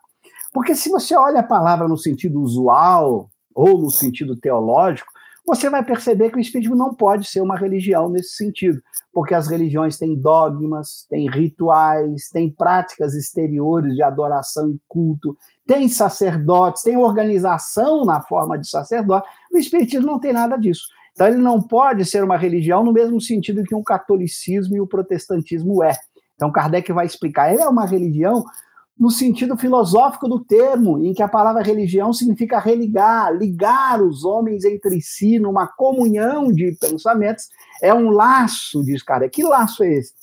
Porque 0.54 0.76
se 0.76 0.90
você 0.90 1.16
olha 1.16 1.40
a 1.40 1.44
palavra 1.44 1.88
no 1.88 1.98
sentido 1.98 2.42
usual 2.42 3.30
ou 3.56 3.80
no 3.80 3.90
sentido 3.90 4.36
teológico, 4.36 5.12
você 5.48 5.70
vai 5.70 5.82
perceber 5.82 6.30
que 6.30 6.36
o 6.36 6.42
espiritismo 6.42 6.76
não 6.76 6.94
pode 6.94 7.26
ser 7.26 7.40
uma 7.40 7.56
religião 7.56 8.10
nesse 8.10 8.36
sentido, 8.36 8.82
porque 9.14 9.34
as 9.34 9.48
religiões 9.48 9.98
têm 9.98 10.14
dogmas, 10.14 11.08
têm 11.10 11.30
rituais, 11.30 12.28
têm 12.30 12.50
práticas 12.50 13.14
exteriores 13.14 13.96
de 13.96 14.04
adoração 14.04 14.70
e 14.70 14.78
culto, 14.90 15.38
tem 15.66 15.88
sacerdotes, 15.88 16.84
tem 16.84 16.98
organização 16.98 18.04
na 18.04 18.22
forma 18.22 18.58
de 18.58 18.70
sacerdote. 18.70 19.26
O 19.58 19.60
espiritismo 19.60 20.06
não 20.06 20.20
tem 20.20 20.32
nada 20.32 20.56
disso. 20.56 20.84
Então, 21.14 21.28
ele 21.28 21.38
não 21.38 21.60
pode 21.60 22.06
ser 22.06 22.24
uma 22.24 22.38
religião 22.38 22.84
no 22.84 22.94
mesmo 22.94 23.20
sentido 23.20 23.64
que 23.64 23.74
um 23.74 23.84
catolicismo 23.84 24.76
e 24.76 24.82
o 24.82 24.86
protestantismo 24.86 25.84
é. 25.84 25.96
Então, 26.36 26.52
Kardec 26.52 26.92
vai 26.94 27.08
explicar. 27.08 27.52
Ele 27.52 27.64
é 27.64 27.68
uma 27.68 27.88
religião 27.88 28.46
no 29.00 29.10
sentido 29.10 29.58
filosófico 29.58 30.28
do 30.28 30.44
termo, 30.44 31.04
em 31.04 31.14
que 31.14 31.24
a 31.24 31.28
palavra 31.28 31.64
religião 31.64 32.14
significa 32.14 32.60
religar, 32.60 33.36
ligar 33.36 34.02
os 34.02 34.24
homens 34.24 34.64
entre 34.64 35.02
si 35.02 35.40
numa 35.40 35.68
comunhão 35.68 36.52
de 36.52 36.78
pensamentos. 36.80 37.46
É 37.82 37.92
um 37.92 38.12
laço, 38.12 38.84
diz 38.84 39.02
Kardec. 39.02 39.34
Que 39.34 39.44
laço 39.44 39.84
é 39.84 39.94
esse? 39.94 40.14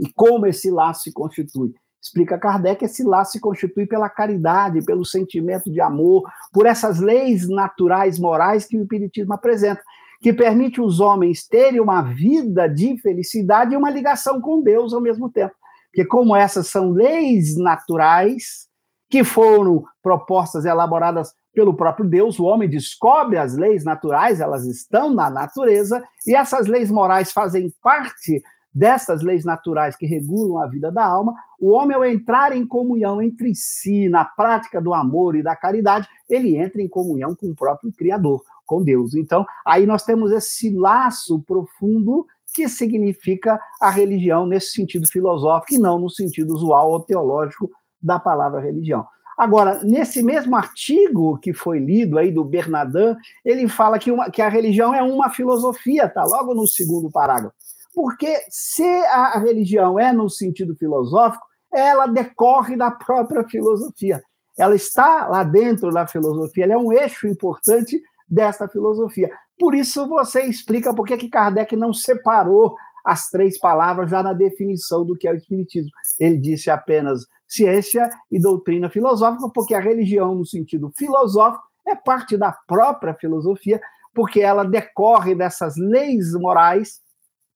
E 0.00 0.12
como 0.12 0.46
esse 0.46 0.68
laço 0.68 1.02
se 1.02 1.12
constitui? 1.12 1.72
Explica 2.04 2.36
Kardec, 2.36 2.84
esse 2.84 3.02
laço 3.02 3.32
se 3.32 3.40
constitui 3.40 3.86
pela 3.86 4.10
caridade, 4.10 4.84
pelo 4.84 5.06
sentimento 5.06 5.70
de 5.70 5.80
amor, 5.80 6.30
por 6.52 6.66
essas 6.66 7.00
leis 7.00 7.48
naturais 7.48 8.18
morais 8.18 8.66
que 8.66 8.76
o 8.76 8.82
Espiritismo 8.82 9.32
apresenta 9.32 9.80
que 10.20 10.30
permite 10.30 10.82
os 10.82 11.00
homens 11.00 11.46
terem 11.48 11.80
uma 11.80 12.02
vida 12.02 12.68
de 12.68 12.98
felicidade 12.98 13.72
e 13.72 13.76
uma 13.76 13.90
ligação 13.90 14.38
com 14.38 14.62
Deus 14.62 14.92
ao 14.92 15.00
mesmo 15.00 15.30
tempo. 15.30 15.54
Porque, 15.86 16.04
como 16.04 16.36
essas 16.36 16.66
são 16.66 16.90
leis 16.90 17.56
naturais 17.56 18.68
que 19.08 19.24
foram 19.24 19.84
propostas 20.02 20.66
e 20.66 20.68
elaboradas 20.68 21.32
pelo 21.54 21.74
próprio 21.74 22.06
Deus, 22.06 22.38
o 22.38 22.44
homem 22.44 22.68
descobre 22.68 23.38
as 23.38 23.56
leis 23.56 23.82
naturais, 23.82 24.40
elas 24.40 24.66
estão 24.66 25.14
na 25.14 25.30
natureza, 25.30 26.02
e 26.26 26.34
essas 26.34 26.66
leis 26.66 26.90
morais 26.90 27.32
fazem 27.32 27.72
parte 27.82 28.42
dessas 28.74 29.22
leis 29.22 29.44
naturais 29.44 29.96
que 29.96 30.06
regulam 30.06 30.58
a 30.58 30.66
vida 30.66 30.90
da 30.90 31.06
alma, 31.06 31.34
o 31.60 31.70
homem, 31.70 31.96
ao 31.96 32.04
entrar 32.04 32.54
em 32.56 32.66
comunhão 32.66 33.22
entre 33.22 33.54
si, 33.54 34.08
na 34.08 34.24
prática 34.24 34.80
do 34.80 34.92
amor 34.92 35.36
e 35.36 35.42
da 35.42 35.54
caridade, 35.54 36.08
ele 36.28 36.56
entra 36.56 36.82
em 36.82 36.88
comunhão 36.88 37.34
com 37.34 37.46
o 37.46 37.54
próprio 37.54 37.92
Criador 37.92 38.42
com 38.66 38.82
Deus. 38.82 39.14
Então, 39.14 39.46
aí 39.64 39.86
nós 39.86 40.02
temos 40.02 40.32
esse 40.32 40.70
laço 40.70 41.40
profundo 41.42 42.26
que 42.54 42.68
significa 42.68 43.60
a 43.80 43.90
religião 43.90 44.46
nesse 44.46 44.72
sentido 44.72 45.06
filosófico 45.06 45.74
e 45.74 45.78
não 45.78 45.98
no 45.98 46.08
sentido 46.08 46.54
usual 46.54 46.90
ou 46.90 47.00
teológico 47.00 47.70
da 48.00 48.18
palavra 48.18 48.60
religião. 48.60 49.06
Agora, 49.36 49.82
nesse 49.82 50.22
mesmo 50.22 50.54
artigo 50.54 51.36
que 51.38 51.52
foi 51.52 51.80
lido 51.80 52.18
aí 52.18 52.30
do 52.30 52.44
Bernardin, 52.44 53.16
ele 53.44 53.66
fala 53.66 53.98
que, 53.98 54.10
uma, 54.12 54.30
que 54.30 54.40
a 54.40 54.48
religião 54.48 54.94
é 54.94 55.02
uma 55.02 55.30
filosofia, 55.30 56.08
tá 56.08 56.24
logo 56.24 56.54
no 56.54 56.66
segundo 56.66 57.10
parágrafo. 57.10 57.56
Porque 57.94 58.42
se 58.48 58.84
a 59.06 59.38
religião 59.38 59.98
é 59.98 60.12
no 60.12 60.28
sentido 60.28 60.74
filosófico, 60.76 61.44
ela 61.72 62.06
decorre 62.06 62.76
da 62.76 62.90
própria 62.90 63.44
filosofia. 63.44 64.22
Ela 64.58 64.74
está 64.74 65.26
lá 65.26 65.42
dentro 65.42 65.90
da 65.90 66.06
filosofia, 66.06 66.64
ela 66.64 66.74
é 66.74 66.78
um 66.78 66.92
eixo 66.92 67.26
importante 67.26 68.00
dessa 68.28 68.68
filosofia. 68.68 69.30
Por 69.58 69.74
isso 69.74 70.08
você 70.08 70.42
explica 70.42 70.94
por 70.94 71.06
que, 71.06 71.16
que 71.16 71.28
Kardec 71.28 71.76
não 71.76 71.92
separou 71.92 72.76
as 73.04 73.28
três 73.28 73.58
palavras 73.58 74.10
já 74.10 74.22
na 74.22 74.32
definição 74.32 75.04
do 75.04 75.16
que 75.16 75.28
é 75.28 75.32
o 75.32 75.36
Espiritismo. 75.36 75.90
Ele 76.18 76.38
disse 76.38 76.70
apenas 76.70 77.26
ciência 77.46 78.08
e 78.30 78.40
doutrina 78.40 78.88
filosófica, 78.88 79.48
porque 79.54 79.74
a 79.74 79.80
religião, 79.80 80.34
no 80.34 80.46
sentido 80.46 80.90
filosófico, 80.96 81.62
é 81.86 81.94
parte 81.94 82.36
da 82.36 82.52
própria 82.66 83.14
filosofia, 83.14 83.80
porque 84.14 84.40
ela 84.40 84.64
decorre 84.64 85.34
dessas 85.34 85.76
leis 85.76 86.32
morais 86.32 87.03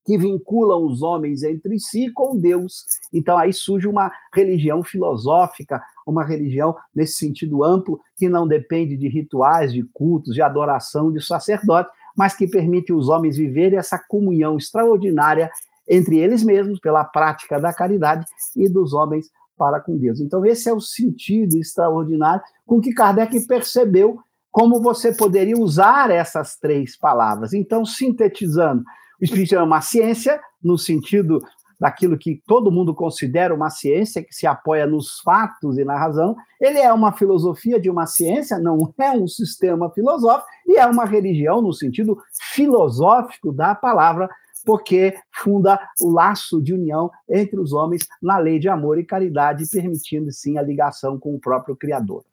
que 0.09 0.17
vinculam 0.17 0.87
os 0.87 1.03
homens 1.03 1.43
entre 1.43 1.79
si 1.79 2.11
com 2.11 2.35
Deus. 2.35 2.87
Então 3.13 3.37
aí 3.37 3.53
surge 3.53 3.87
uma 3.87 4.11
religião 4.33 4.83
filosófica, 4.83 5.83
uma 6.07 6.25
religião 6.25 6.75
nesse 6.95 7.19
sentido 7.19 7.63
amplo, 7.63 8.01
que 8.17 8.27
não 8.27 8.49
depende 8.49 8.97
de 8.97 9.07
rituais, 9.07 9.71
de 9.71 9.83
cultos, 9.93 10.33
de 10.33 10.41
adoração 10.41 11.13
de 11.13 11.23
sacerdote, 11.23 11.91
mas 12.17 12.35
que 12.35 12.47
permite 12.47 12.91
os 12.91 13.11
homens 13.11 13.37
viverem 13.37 13.79
essa 13.79 13.99
comunhão 13.99 14.57
extraordinária 14.57 15.51
entre 15.87 16.17
eles 16.17 16.43
mesmos, 16.43 16.81
pela 16.81 17.05
prática 17.05 17.61
da 17.61 17.75
caridade 17.75 18.25
e 18.57 18.67
dos 18.67 18.95
homens 18.95 19.31
para 19.59 19.79
com 19.79 19.95
Deus. 19.99 20.21
Então, 20.21 20.43
esse 20.47 20.71
é 20.71 20.73
o 20.73 20.81
sentido 20.81 21.59
extraordinário 21.59 22.43
com 22.65 22.81
que 22.81 22.95
Kardec 22.95 23.47
percebeu 23.47 24.21
como 24.51 24.81
você 24.81 25.15
poderia 25.15 25.59
usar 25.59 26.11
essas 26.11 26.57
três 26.57 26.97
palavras. 26.97 27.53
Então, 27.53 27.85
sintetizando, 27.85 28.83
o 29.21 29.25
Espiritismo 29.25 29.59
é 29.59 29.65
uma 29.65 29.81
ciência, 29.81 30.41
no 30.63 30.79
sentido 30.79 31.41
daquilo 31.79 32.19
que 32.19 32.43
todo 32.47 32.73
mundo 32.73 32.95
considera 32.95 33.55
uma 33.55 33.71
ciência, 33.71 34.23
que 34.23 34.35
se 34.35 34.47
apoia 34.47 34.87
nos 34.87 35.21
fatos 35.21 35.79
e 35.79 35.85
na 35.85 35.97
razão. 35.97 36.35
Ele 36.61 36.79
é 36.79 36.93
uma 36.93 37.13
filosofia 37.13 37.79
de 37.79 37.89
uma 37.89 38.07
ciência, 38.07 38.59
não 38.59 38.93
é 38.99 39.11
um 39.13 39.29
sistema 39.29 39.89
filosófico, 39.91 40.49
e 40.67 40.77
é 40.77 40.87
uma 40.87 41.05
religião 41.05 41.63
no 41.63 41.73
sentido 41.73 42.19
filosófico 42.53 43.53
da 43.53 43.75
palavra, 43.75 44.29
porque 44.65 45.17
funda 45.33 45.81
o 46.01 46.11
laço 46.11 46.61
de 46.61 46.75
união 46.75 47.11
entre 47.29 47.61
os 47.61 47.73
homens 47.73 48.09
na 48.21 48.39
lei 48.39 48.59
de 48.59 48.69
amor 48.69 48.99
e 48.99 49.05
caridade, 49.05 49.65
permitindo 49.71 50.33
sim 50.33 50.59
a 50.59 50.63
ligação 50.63 51.19
com 51.19 51.35
o 51.35 51.41
próprio 51.41 51.77
Criador. 51.77 52.25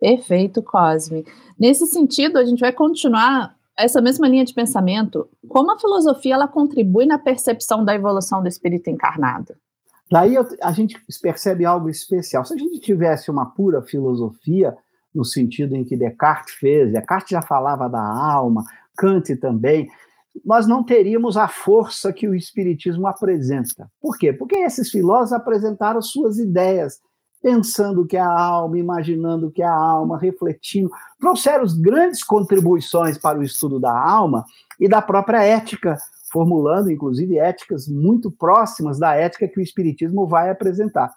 Perfeito, 0.00 0.62
Cosme. 0.62 1.24
Nesse 1.58 1.86
sentido, 1.86 2.38
a 2.38 2.44
gente 2.44 2.60
vai 2.60 2.72
continuar 2.72 3.56
essa 3.76 4.00
mesma 4.00 4.28
linha 4.28 4.44
de 4.44 4.54
pensamento, 4.54 5.28
como 5.48 5.72
a 5.72 5.78
filosofia 5.78 6.34
ela 6.34 6.48
contribui 6.48 7.06
na 7.06 7.18
percepção 7.18 7.84
da 7.84 7.94
evolução 7.94 8.42
do 8.42 8.48
espírito 8.48 8.88
encarnado? 8.90 9.54
Daí 10.10 10.36
a 10.62 10.72
gente 10.72 11.00
percebe 11.20 11.64
algo 11.64 11.88
especial. 11.88 12.44
Se 12.44 12.54
a 12.54 12.56
gente 12.56 12.78
tivesse 12.78 13.30
uma 13.30 13.46
pura 13.46 13.82
filosofia, 13.82 14.76
no 15.14 15.24
sentido 15.24 15.74
em 15.74 15.84
que 15.84 15.96
Descartes 15.96 16.54
fez, 16.54 16.92
Descartes 16.92 17.30
já 17.30 17.42
falava 17.42 17.88
da 17.88 18.02
alma, 18.02 18.64
Kant 18.96 19.34
também, 19.36 19.88
nós 20.44 20.66
não 20.66 20.82
teríamos 20.82 21.36
a 21.36 21.48
força 21.48 22.12
que 22.12 22.28
o 22.28 22.34
Espiritismo 22.34 23.06
apresenta. 23.06 23.90
Por 24.00 24.18
quê? 24.18 24.32
Porque 24.32 24.56
esses 24.56 24.90
filósofos 24.90 25.32
apresentaram 25.32 26.02
suas 26.02 26.38
ideias, 26.38 27.00
pensando 27.44 28.06
que 28.06 28.16
é 28.16 28.20
a 28.20 28.40
alma, 28.40 28.78
imaginando 28.78 29.50
que 29.50 29.62
é 29.62 29.66
a 29.66 29.76
alma, 29.76 30.18
refletindo, 30.18 30.90
trouxeram 31.20 31.66
grandes 31.78 32.24
contribuições 32.24 33.18
para 33.18 33.38
o 33.38 33.42
estudo 33.42 33.78
da 33.78 33.92
alma 33.92 34.46
e 34.80 34.88
da 34.88 35.02
própria 35.02 35.42
ética, 35.42 35.98
formulando, 36.32 36.90
inclusive, 36.90 37.36
éticas 37.36 37.86
muito 37.86 38.30
próximas 38.30 38.98
da 38.98 39.14
ética 39.14 39.46
que 39.46 39.60
o 39.60 39.62
Espiritismo 39.62 40.26
vai 40.26 40.48
apresentar. 40.48 41.12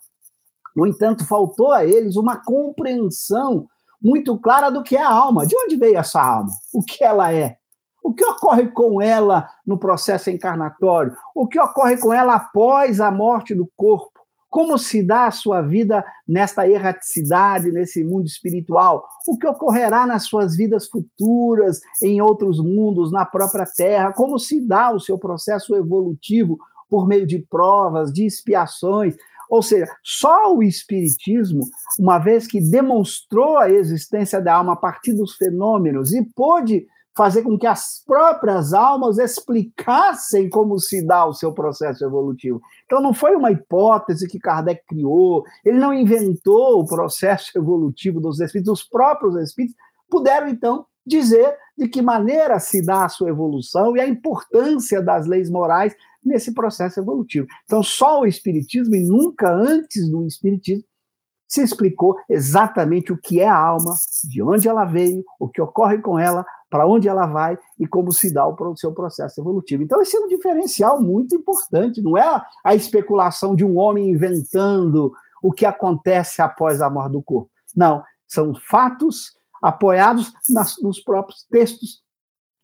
No 0.75 0.85
entanto, 0.85 1.25
faltou 1.25 1.71
a 1.71 1.85
eles 1.85 2.17
uma 2.17 2.35
compreensão 2.35 3.65
muito 4.01 4.37
clara 4.37 4.69
do 4.69 4.83
que 4.83 4.97
é 4.97 5.01
a 5.01 5.09
alma. 5.09 5.47
De 5.47 5.55
onde 5.55 5.77
veio 5.77 5.97
essa 5.97 6.21
alma? 6.21 6.51
O 6.73 6.83
que 6.83 7.05
ela 7.05 7.31
é? 7.31 7.55
O 8.03 8.13
que 8.13 8.25
ocorre 8.25 8.67
com 8.67 9.01
ela 9.01 9.49
no 9.65 9.77
processo 9.77 10.29
encarnatório? 10.29 11.15
O 11.33 11.47
que 11.47 11.57
ocorre 11.57 11.95
com 11.95 12.13
ela 12.13 12.35
após 12.35 12.99
a 12.99 13.09
morte 13.09 13.55
do 13.55 13.65
corpo? 13.77 14.16
Como 14.57 14.75
se 14.79 15.03
dá 15.03 15.27
a 15.27 15.31
sua 15.31 15.61
vida 15.61 16.03
nesta 16.27 16.67
erraticidade, 16.67 17.71
nesse 17.71 18.03
mundo 18.03 18.25
espiritual? 18.25 19.07
O 19.27 19.37
que 19.37 19.45
ocorrerá 19.45 20.07
nas 20.07 20.23
suas 20.23 20.57
vidas 20.57 20.87
futuras, 20.87 21.79
em 22.01 22.19
outros 22.21 22.59
mundos, 22.59 23.11
na 23.11 23.23
própria 23.23 23.67
Terra? 23.67 24.11
Como 24.13 24.39
se 24.39 24.59
dá 24.59 24.91
o 24.91 24.99
seu 24.99 25.15
processo 25.15 25.75
evolutivo 25.75 26.57
por 26.89 27.07
meio 27.07 27.27
de 27.27 27.37
provas, 27.37 28.11
de 28.11 28.25
expiações? 28.25 29.15
Ou 29.47 29.61
seja, 29.61 29.85
só 30.01 30.51
o 30.55 30.63
Espiritismo, 30.63 31.61
uma 31.99 32.17
vez 32.17 32.47
que 32.47 32.59
demonstrou 32.59 33.59
a 33.59 33.69
existência 33.69 34.41
da 34.41 34.55
alma 34.55 34.73
a 34.73 34.77
partir 34.77 35.13
dos 35.13 35.35
fenômenos 35.35 36.11
e 36.11 36.25
pôde 36.33 36.87
fazer 37.17 37.41
com 37.41 37.57
que 37.57 37.65
as 37.65 38.03
próprias 38.05 38.73
almas 38.73 39.17
explicassem 39.17 40.49
como 40.49 40.79
se 40.79 41.05
dá 41.05 41.25
o 41.25 41.33
seu 41.33 41.51
processo 41.51 42.05
evolutivo. 42.05 42.61
Então, 42.85 43.01
não 43.01 43.13
foi 43.13 43.35
uma 43.35 43.51
hipótese 43.51 44.27
que 44.27 44.39
Kardec 44.39 44.85
criou, 44.87 45.43
ele 45.65 45.79
não 45.79 45.93
inventou 45.93 46.79
o 46.79 46.85
processo 46.85 47.51
evolutivo 47.57 48.21
dos 48.21 48.39
espíritos, 48.39 48.81
os 48.81 48.87
próprios 48.87 49.35
espíritos 49.35 49.75
puderam, 50.09 50.47
então, 50.47 50.85
dizer 51.05 51.57
de 51.77 51.87
que 51.87 52.01
maneira 52.01 52.59
se 52.59 52.85
dá 52.85 53.05
a 53.05 53.09
sua 53.09 53.29
evolução 53.29 53.97
e 53.97 53.99
a 53.99 54.07
importância 54.07 55.01
das 55.01 55.25
leis 55.25 55.49
morais 55.49 55.95
nesse 56.23 56.53
processo 56.53 56.99
evolutivo. 56.99 57.47
Então, 57.65 57.81
só 57.81 58.21
o 58.21 58.25
Espiritismo, 58.25 58.95
e 58.95 59.03
nunca 59.03 59.51
antes 59.51 60.09
do 60.09 60.25
Espiritismo, 60.25 60.83
se 61.47 61.61
explicou 61.61 62.17
exatamente 62.29 63.13
o 63.13 63.17
que 63.17 63.39
é 63.39 63.47
a 63.47 63.57
alma, 63.57 63.95
de 64.23 64.41
onde 64.41 64.67
ela 64.67 64.83
veio, 64.83 65.23
o 65.39 65.47
que 65.47 65.61
ocorre 65.61 65.99
com 65.99 66.19
ela, 66.19 66.45
para 66.69 66.85
onde 66.85 67.07
ela 67.07 67.25
vai 67.25 67.57
e 67.79 67.87
como 67.87 68.11
se 68.11 68.33
dá 68.33 68.45
o 68.45 68.75
seu 68.75 68.91
processo 68.93 69.39
evolutivo. 69.39 69.83
Então, 69.83 70.01
esse 70.01 70.17
é 70.17 70.19
um 70.19 70.27
diferencial 70.27 71.01
muito 71.01 71.35
importante, 71.35 72.01
não 72.01 72.17
é 72.17 72.41
a 72.63 72.75
especulação 72.75 73.55
de 73.55 73.63
um 73.63 73.77
homem 73.77 74.09
inventando 74.09 75.13
o 75.41 75.51
que 75.51 75.65
acontece 75.65 76.41
após 76.41 76.81
a 76.81 76.89
morte 76.89 77.13
do 77.13 77.21
corpo. 77.21 77.49
Não, 77.75 78.03
são 78.27 78.53
fatos 78.53 79.37
apoiados 79.61 80.33
nas, 80.49 80.75
nos 80.81 80.99
próprios 80.99 81.45
textos 81.49 82.01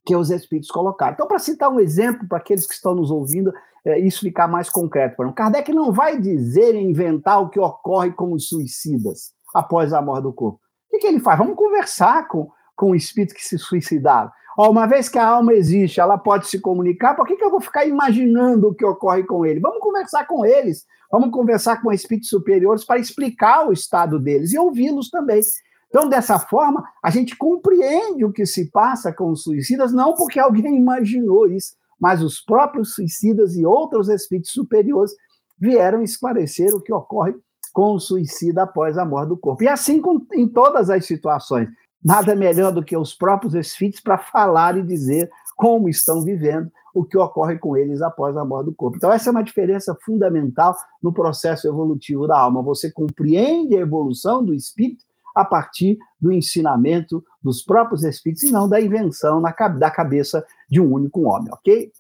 que 0.06 0.16
os 0.16 0.30
espíritos 0.30 0.70
colocaram. 0.70 1.14
Então, 1.14 1.28
para 1.28 1.40
citar 1.40 1.70
um 1.70 1.80
exemplo 1.80 2.28
para 2.28 2.38
aqueles 2.38 2.68
que 2.68 2.74
estão 2.74 2.94
nos 2.94 3.10
ouvindo, 3.10 3.54
isso 3.86 4.22
ficar 4.22 4.48
mais 4.48 4.70
concreto 4.70 5.18
para 5.18 5.34
Kardec 5.34 5.72
não 5.74 5.92
vai 5.92 6.20
dizer 6.20 6.74
e 6.76 6.82
inventar 6.82 7.42
o 7.42 7.50
que 7.50 7.60
ocorre 7.60 8.12
com 8.12 8.32
os 8.32 8.48
suicidas 8.48 9.34
após 9.54 9.94
a 9.94 10.02
morte 10.02 10.24
do 10.24 10.34
corpo. 10.34 10.60
O 10.92 10.98
que, 10.98 11.08
ele 11.08 11.20
faz? 11.20 11.38
Vamos 11.38 11.56
conversar 11.56 12.28
com, 12.28 12.50
com 12.76 12.96
espíritos 12.96 13.36
que 13.36 13.44
se 13.44 13.58
suicidaram. 13.58 14.32
Ó, 14.58 14.70
uma 14.70 14.86
vez 14.86 15.10
que 15.10 15.18
a 15.18 15.28
alma 15.28 15.54
existe, 15.54 16.00
ela 16.00 16.18
pode 16.18 16.48
se 16.48 16.60
comunicar, 16.60 17.16
por 17.16 17.26
que, 17.26 17.36
que 17.36 17.44
eu 17.44 17.50
vou 17.50 17.60
ficar 17.60 17.86
imaginando 17.86 18.68
o 18.68 18.74
que 18.74 18.86
ocorre 18.86 19.24
com 19.24 19.46
ele? 19.46 19.60
Vamos 19.60 19.80
conversar 19.80 20.26
com 20.28 20.46
eles, 20.46 20.86
vamos 21.12 21.32
conversar 21.32 21.82
com 21.82 21.92
espíritos 21.92 22.30
superiores 22.30 22.86
para 22.86 23.00
explicar 23.00 23.68
o 23.68 23.74
estado 23.74 24.20
deles 24.20 24.54
e 24.54 24.60
ouvi-los 24.60 25.10
também. 25.10 25.42
Então, 25.90 26.08
dessa 26.08 26.40
forma, 26.40 26.84
a 27.04 27.10
gente 27.10 27.36
compreende 27.36 28.24
o 28.24 28.32
que 28.32 28.46
se 28.46 28.72
passa 28.72 29.12
com 29.12 29.32
os 29.32 29.44
suicidas, 29.44 29.92
não 29.92 30.14
porque 30.14 30.40
alguém 30.40 30.76
imaginou 30.76 31.48
isso, 31.48 31.76
mas 32.04 32.22
os 32.22 32.42
próprios 32.42 32.96
suicidas 32.96 33.56
e 33.56 33.66
outros 33.66 34.10
espíritos 34.10 34.52
superiores 34.52 35.14
vieram 35.58 36.04
esclarecer 36.04 36.76
o 36.76 36.82
que 36.82 36.94
ocorre 36.94 37.34
com 37.72 37.94
o 37.94 38.00
suicida 38.00 38.64
após 38.64 38.98
a 38.98 39.06
morte 39.06 39.30
do 39.30 39.38
corpo. 39.38 39.64
E 39.64 39.70
assim 39.70 40.02
com, 40.02 40.20
em 40.34 40.46
todas 40.46 40.90
as 40.90 41.06
situações 41.06 41.70
nada 42.04 42.36
melhor 42.36 42.74
do 42.74 42.84
que 42.84 42.98
os 42.98 43.14
próprios 43.14 43.56
espíritos 43.56 44.02
para 44.02 44.18
falar 44.18 44.78
e 44.78 44.84
dizer 44.84 45.32
como 45.56 45.88
estão 45.88 46.22
vivendo, 46.22 46.70
o 46.94 47.06
que 47.06 47.18
ocorre 47.18 47.58
com 47.58 47.78
eles 47.78 48.02
após 48.02 48.36
a 48.36 48.44
morte 48.44 48.66
do 48.66 48.76
corpo. 48.76 48.98
Então, 48.98 49.10
essa 49.10 49.30
é 49.30 49.32
uma 49.32 49.42
diferença 49.42 49.98
fundamental 50.04 50.76
no 51.02 51.14
processo 51.14 51.70
evolutivo 51.70 52.28
da 52.28 52.38
alma. 52.38 52.62
Você 52.64 52.92
compreende 52.92 53.78
a 53.78 53.80
evolução 53.80 54.44
do 54.44 54.54
espírito 54.54 55.06
a 55.36 55.44
partir 55.44 55.98
do 56.20 56.32
ensinamento 56.32 57.24
dos 57.42 57.64
próprios 57.64 58.04
espíritos 58.04 58.44
e 58.44 58.52
não 58.52 58.68
da 58.68 58.80
invenção 58.80 59.40
na, 59.42 59.52
da 59.52 59.92
cabeça 59.92 60.46
de 60.70 60.80
um 60.80 60.92
único 60.92 61.24
homem, 61.24 61.52
ok? 61.52 61.92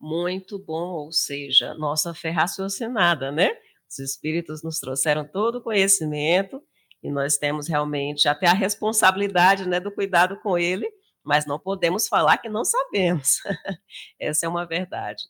Muito 0.00 0.58
bom, 0.58 0.90
ou 0.90 1.12
seja, 1.12 1.74
nossa 1.74 2.14
fé 2.14 2.30
raciocinada, 2.30 3.32
né? 3.32 3.50
Os 3.90 3.98
espíritos 3.98 4.62
nos 4.62 4.78
trouxeram 4.78 5.26
todo 5.26 5.56
o 5.56 5.62
conhecimento 5.62 6.62
e 7.02 7.10
nós 7.10 7.36
temos 7.36 7.68
realmente 7.68 8.28
até 8.28 8.46
a 8.46 8.52
responsabilidade 8.52 9.68
né, 9.68 9.80
do 9.80 9.90
cuidado 9.90 10.38
com 10.40 10.58
ele, 10.58 10.88
mas 11.24 11.46
não 11.46 11.58
podemos 11.58 12.06
falar 12.06 12.38
que 12.38 12.48
não 12.48 12.64
sabemos. 12.64 13.38
Essa 14.20 14.46
é 14.46 14.48
uma 14.48 14.66
verdade. 14.66 15.24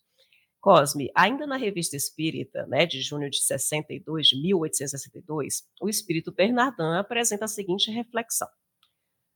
Cosme, 0.69 1.11
ainda 1.15 1.47
na 1.47 1.57
Revista 1.57 1.97
Espírita, 1.97 2.67
né, 2.67 2.85
de 2.85 3.01
junho 3.01 3.31
de 3.31 3.43
62, 3.43 4.27
de 4.27 4.43
1862, 4.43 5.63
o 5.81 5.89
Espírito 5.89 6.31
Bernardin 6.31 6.99
apresenta 6.99 7.47
a 7.47 7.49
seguinte 7.49 7.91
reflexão. 7.91 8.47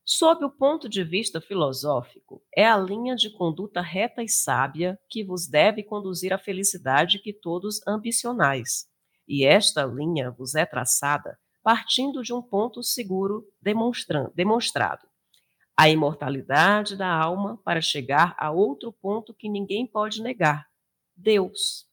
Sob 0.04 0.44
o 0.44 0.50
ponto 0.50 0.90
de 0.90 1.02
vista 1.02 1.40
filosófico, 1.40 2.42
é 2.54 2.66
a 2.66 2.76
linha 2.76 3.16
de 3.16 3.30
conduta 3.30 3.80
reta 3.80 4.22
e 4.22 4.28
sábia 4.28 5.00
que 5.08 5.24
vos 5.24 5.48
deve 5.48 5.82
conduzir 5.82 6.34
à 6.34 6.38
felicidade 6.38 7.18
que 7.18 7.32
todos 7.32 7.80
ambicionais. 7.88 8.86
E 9.26 9.46
esta 9.46 9.86
linha 9.86 10.30
vos 10.30 10.54
é 10.54 10.66
traçada 10.66 11.38
partindo 11.62 12.22
de 12.22 12.34
um 12.34 12.42
ponto 12.42 12.82
seguro 12.82 13.48
demonstrado. 13.58 15.08
A 15.74 15.88
imortalidade 15.88 16.94
da 16.94 17.08
alma 17.10 17.58
para 17.64 17.80
chegar 17.80 18.36
a 18.38 18.50
outro 18.50 18.92
ponto 18.92 19.32
que 19.32 19.48
ninguém 19.48 19.86
pode 19.86 20.22
negar: 20.22 20.70
Deus. 21.16 21.87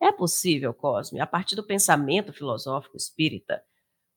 É 0.00 0.12
possível, 0.12 0.74
Cosme, 0.74 1.20
a 1.20 1.26
partir 1.26 1.56
do 1.56 1.66
pensamento 1.66 2.32
filosófico 2.32 2.96
espírita, 2.96 3.62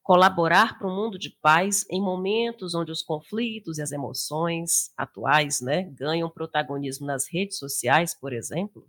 colaborar 0.03 0.77
para 0.77 0.87
um 0.87 0.95
mundo 0.95 1.19
de 1.19 1.29
paz 1.41 1.85
em 1.89 2.01
momentos 2.01 2.73
onde 2.73 2.91
os 2.91 3.01
conflitos 3.01 3.77
e 3.77 3.81
as 3.81 3.91
emoções 3.91 4.91
atuais 4.97 5.61
né, 5.61 5.83
ganham 5.83 6.29
protagonismo 6.29 7.05
nas 7.05 7.31
redes 7.31 7.57
sociais, 7.57 8.13
por 8.13 8.33
exemplo? 8.33 8.87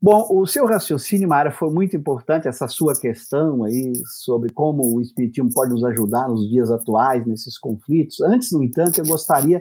Bom, 0.00 0.26
o 0.30 0.46
seu 0.46 0.66
raciocínio, 0.66 1.26
Mara, 1.26 1.50
foi 1.50 1.70
muito 1.70 1.96
importante, 1.96 2.46
essa 2.46 2.68
sua 2.68 2.94
questão 2.94 3.64
aí 3.64 3.94
sobre 4.22 4.52
como 4.52 4.94
o 4.94 5.00
Espiritismo 5.00 5.50
pode 5.52 5.72
nos 5.72 5.82
ajudar 5.84 6.28
nos 6.28 6.48
dias 6.50 6.70
atuais, 6.70 7.26
nesses 7.26 7.58
conflitos. 7.58 8.20
Antes, 8.20 8.52
no 8.52 8.62
entanto, 8.62 8.98
eu 8.98 9.06
gostaria 9.06 9.58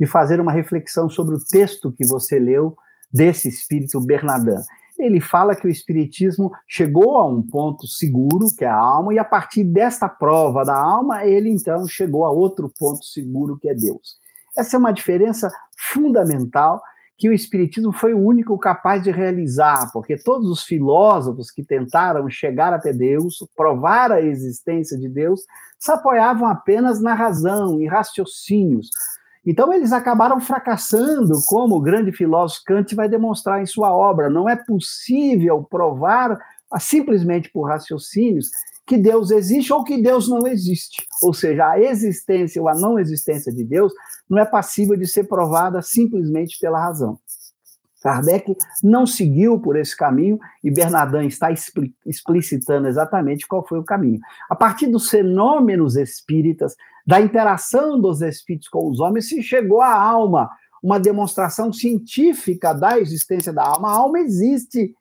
de 0.00 0.06
fazer 0.06 0.40
uma 0.40 0.52
reflexão 0.52 1.10
sobre 1.10 1.34
o 1.34 1.44
texto 1.44 1.92
que 1.92 2.06
você 2.06 2.38
leu 2.38 2.74
desse 3.14 3.48
Espírito 3.48 4.00
Bernardin. 4.00 4.60
Ele 4.98 5.20
fala 5.20 5.54
que 5.54 5.66
o 5.66 5.70
Espiritismo 5.70 6.50
chegou 6.66 7.16
a 7.16 7.26
um 7.26 7.42
ponto 7.42 7.86
seguro, 7.86 8.46
que 8.56 8.64
é 8.64 8.68
a 8.68 8.76
alma, 8.76 9.14
e 9.14 9.18
a 9.18 9.24
partir 9.24 9.62
desta 9.62 10.08
prova 10.08 10.64
da 10.64 10.76
alma, 10.76 11.24
ele 11.24 11.48
então 11.50 11.86
chegou 11.86 12.24
a 12.24 12.30
outro 12.30 12.72
ponto 12.78 13.04
seguro, 13.04 13.56
que 13.58 13.68
é 13.68 13.74
Deus. 13.74 14.18
Essa 14.56 14.76
é 14.76 14.78
uma 14.78 14.92
diferença 14.92 15.50
fundamental 15.92 16.80
que 17.16 17.28
o 17.28 17.32
Espiritismo 17.32 17.92
foi 17.92 18.12
o 18.12 18.20
único 18.20 18.58
capaz 18.58 19.02
de 19.02 19.10
realizar, 19.10 19.90
porque 19.92 20.16
todos 20.16 20.48
os 20.50 20.62
filósofos 20.64 21.50
que 21.50 21.64
tentaram 21.64 22.28
chegar 22.28 22.72
até 22.72 22.92
Deus, 22.92 23.36
provar 23.56 24.10
a 24.10 24.20
existência 24.20 24.98
de 24.98 25.08
Deus, 25.08 25.40
se 25.78 25.92
apoiavam 25.92 26.48
apenas 26.48 27.00
na 27.00 27.14
razão, 27.14 27.80
em 27.80 27.86
raciocínios. 27.86 28.90
Então, 29.46 29.72
eles 29.72 29.92
acabaram 29.92 30.40
fracassando, 30.40 31.34
como 31.46 31.76
o 31.76 31.80
grande 31.80 32.12
filósofo 32.12 32.62
Kant 32.64 32.94
vai 32.94 33.08
demonstrar 33.08 33.62
em 33.62 33.66
sua 33.66 33.94
obra. 33.94 34.30
Não 34.30 34.48
é 34.48 34.56
possível 34.56 35.62
provar 35.62 36.38
simplesmente 36.78 37.50
por 37.52 37.68
raciocínios 37.68 38.48
que 38.86 38.96
Deus 38.98 39.30
existe 39.30 39.72
ou 39.72 39.84
que 39.84 40.00
Deus 40.00 40.28
não 40.28 40.46
existe. 40.46 41.04
Ou 41.22 41.32
seja, 41.32 41.70
a 41.70 41.80
existência 41.80 42.60
ou 42.60 42.68
a 42.68 42.74
não 42.74 42.98
existência 42.98 43.52
de 43.52 43.64
Deus 43.64 43.92
não 44.28 44.38
é 44.38 44.44
passível 44.44 44.96
de 44.96 45.06
ser 45.06 45.24
provada 45.24 45.80
simplesmente 45.82 46.58
pela 46.58 46.82
razão. 46.82 47.18
Kardec 48.04 48.54
não 48.82 49.06
seguiu 49.06 49.58
por 49.58 49.76
esse 49.76 49.96
caminho 49.96 50.38
e 50.62 50.70
Bernardin 50.70 51.26
está 51.26 51.48
explicitando 52.04 52.86
exatamente 52.86 53.48
qual 53.48 53.66
foi 53.66 53.78
o 53.78 53.84
caminho. 53.84 54.20
A 54.50 54.54
partir 54.54 54.88
dos 54.88 55.08
fenômenos 55.08 55.96
espíritas, 55.96 56.76
da 57.06 57.18
interação 57.18 57.98
dos 57.98 58.20
espíritos 58.20 58.68
com 58.68 58.90
os 58.90 59.00
homens, 59.00 59.28
se 59.30 59.42
chegou 59.42 59.80
à 59.80 59.94
alma, 59.94 60.50
uma 60.82 61.00
demonstração 61.00 61.72
científica 61.72 62.74
da 62.74 62.98
existência 62.98 63.54
da 63.54 63.66
alma. 63.66 63.88
A 63.88 63.96
alma 63.96 64.18
existe, 64.18 64.94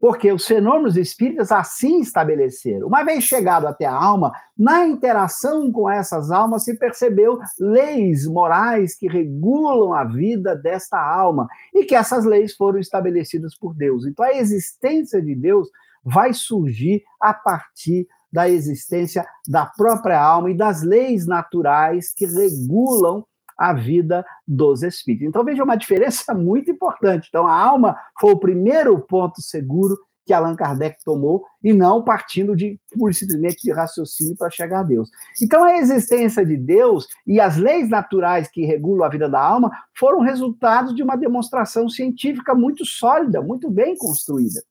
porque 0.00 0.32
os 0.32 0.46
fenômenos 0.46 0.96
espíritas 0.96 1.52
assim 1.52 2.00
estabeleceram. 2.00 2.86
Uma 2.86 3.04
vez 3.04 3.22
chegado 3.22 3.66
até 3.66 3.84
a 3.84 3.94
alma, 3.94 4.32
na 4.56 4.86
interação 4.86 5.70
com 5.70 5.88
essas 5.88 6.30
almas 6.30 6.64
se 6.64 6.74
percebeu 6.78 7.38
leis 7.58 8.26
morais 8.26 8.96
que 8.96 9.06
regulam 9.06 9.92
a 9.92 10.04
vida 10.04 10.56
desta 10.56 10.98
alma 10.98 11.46
e 11.74 11.84
que 11.84 11.94
essas 11.94 12.24
leis 12.24 12.56
foram 12.56 12.78
estabelecidas 12.78 13.54
por 13.54 13.74
Deus. 13.74 14.06
Então 14.06 14.24
a 14.24 14.32
existência 14.32 15.20
de 15.20 15.34
Deus 15.34 15.68
vai 16.02 16.32
surgir 16.32 17.02
a 17.20 17.34
partir 17.34 18.08
da 18.32 18.48
existência 18.48 19.26
da 19.46 19.66
própria 19.66 20.18
alma 20.18 20.50
e 20.50 20.56
das 20.56 20.82
leis 20.82 21.26
naturais 21.26 22.14
que 22.14 22.24
regulam 22.24 23.26
a 23.60 23.74
vida 23.74 24.24
dos 24.48 24.82
espíritos. 24.82 25.28
Então 25.28 25.44
veja 25.44 25.62
uma 25.62 25.76
diferença 25.76 26.32
muito 26.34 26.70
importante. 26.70 27.28
Então 27.28 27.46
a 27.46 27.54
alma 27.54 27.94
foi 28.18 28.32
o 28.32 28.40
primeiro 28.40 28.98
ponto 29.00 29.42
seguro 29.42 29.98
que 30.24 30.32
Allan 30.32 30.54
Kardec 30.54 30.96
tomou 31.04 31.44
e 31.62 31.72
não 31.72 32.02
partindo 32.02 32.56
de 32.56 32.80
pura 32.92 33.12
simplesmente 33.12 33.62
de 33.62 33.72
raciocínio 33.72 34.36
para 34.36 34.48
chegar 34.48 34.80
a 34.80 34.84
Deus. 34.84 35.10
Então 35.42 35.62
a 35.62 35.76
existência 35.76 36.46
de 36.46 36.56
Deus 36.56 37.06
e 37.26 37.38
as 37.38 37.58
leis 37.58 37.90
naturais 37.90 38.48
que 38.48 38.64
regulam 38.64 39.04
a 39.04 39.10
vida 39.10 39.28
da 39.28 39.40
alma 39.40 39.70
foram 39.94 40.20
resultados 40.20 40.94
de 40.94 41.02
uma 41.02 41.16
demonstração 41.16 41.88
científica 41.88 42.54
muito 42.54 42.86
sólida, 42.86 43.42
muito 43.42 43.70
bem 43.70 43.94
construída. 43.96 44.62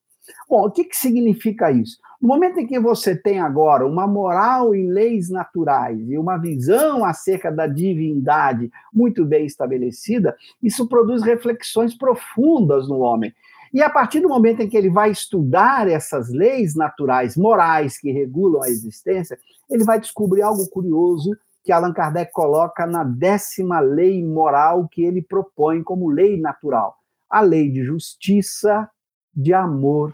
Bom, 0.50 0.66
o 0.66 0.72
que, 0.72 0.84
que 0.84 0.96
significa 0.96 1.72
isso? 1.72 1.98
No 2.22 2.28
momento 2.28 2.60
em 2.60 2.68
que 2.68 2.78
você 2.78 3.16
tem 3.16 3.40
agora 3.40 3.88
uma 3.88 4.06
moral 4.06 4.76
em 4.76 4.92
leis 4.92 5.30
naturais 5.30 5.98
e 6.10 6.18
uma 6.18 6.38
visão 6.38 7.06
acerca 7.06 7.50
da 7.50 7.66
divindade 7.66 8.70
muito 8.94 9.24
bem 9.24 9.46
estabelecida, 9.46 10.36
isso 10.62 10.86
produz 10.90 11.24
reflexões 11.24 11.96
profundas 11.96 12.90
no 12.90 13.00
homem. 13.00 13.34
E 13.74 13.82
a 13.82 13.90
partir 13.90 14.20
do 14.20 14.28
momento 14.28 14.62
em 14.62 14.68
que 14.68 14.76
ele 14.76 14.90
vai 14.90 15.12
estudar 15.12 15.88
essas 15.88 16.30
leis 16.30 16.76
naturais, 16.76 17.38
morais 17.38 17.98
que 17.98 18.12
regulam 18.12 18.64
a 18.64 18.70
existência, 18.70 19.40
ele 19.70 19.86
vai 19.86 19.98
descobrir 19.98 20.42
algo 20.42 20.68
curioso 20.70 21.38
que 21.64 21.72
Allan 21.72 21.94
Kardec 21.94 22.34
coloca 22.34 22.86
na 22.86 23.04
décima 23.06 23.80
lei 23.80 24.26
moral 24.26 24.90
que 24.90 25.04
ele 25.04 25.22
propõe 25.22 25.82
como 25.84 26.10
lei 26.10 26.38
natural: 26.38 26.98
a 27.30 27.40
lei 27.40 27.72
de 27.72 27.82
justiça, 27.82 28.90
de 29.34 29.54
amor 29.54 30.14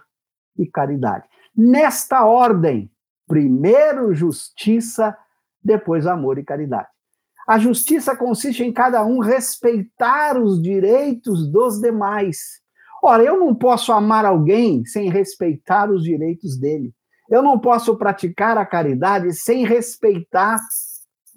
e 0.55 0.67
caridade 0.67 1.25
nesta 1.55 2.25
ordem: 2.25 2.89
primeiro 3.27 4.13
justiça, 4.13 5.15
depois 5.63 6.05
amor 6.05 6.37
e 6.37 6.43
caridade. 6.43 6.87
A 7.47 7.59
justiça 7.59 8.15
consiste 8.15 8.63
em 8.63 8.73
cada 8.73 9.05
um 9.05 9.19
respeitar 9.19 10.37
os 10.37 10.61
direitos 10.61 11.47
dos 11.51 11.79
demais. 11.79 12.59
Ora, 13.03 13.23
eu 13.23 13.39
não 13.39 13.53
posso 13.53 13.91
amar 13.91 14.25
alguém 14.25 14.83
sem 14.85 15.09
respeitar 15.11 15.91
os 15.91 16.03
direitos 16.03 16.57
dele. 16.57 16.91
Eu 17.29 17.43
não 17.43 17.59
posso 17.59 17.95
praticar 17.97 18.57
a 18.57 18.65
caridade 18.65 19.31
sem 19.33 19.63
respeitar 19.63 20.59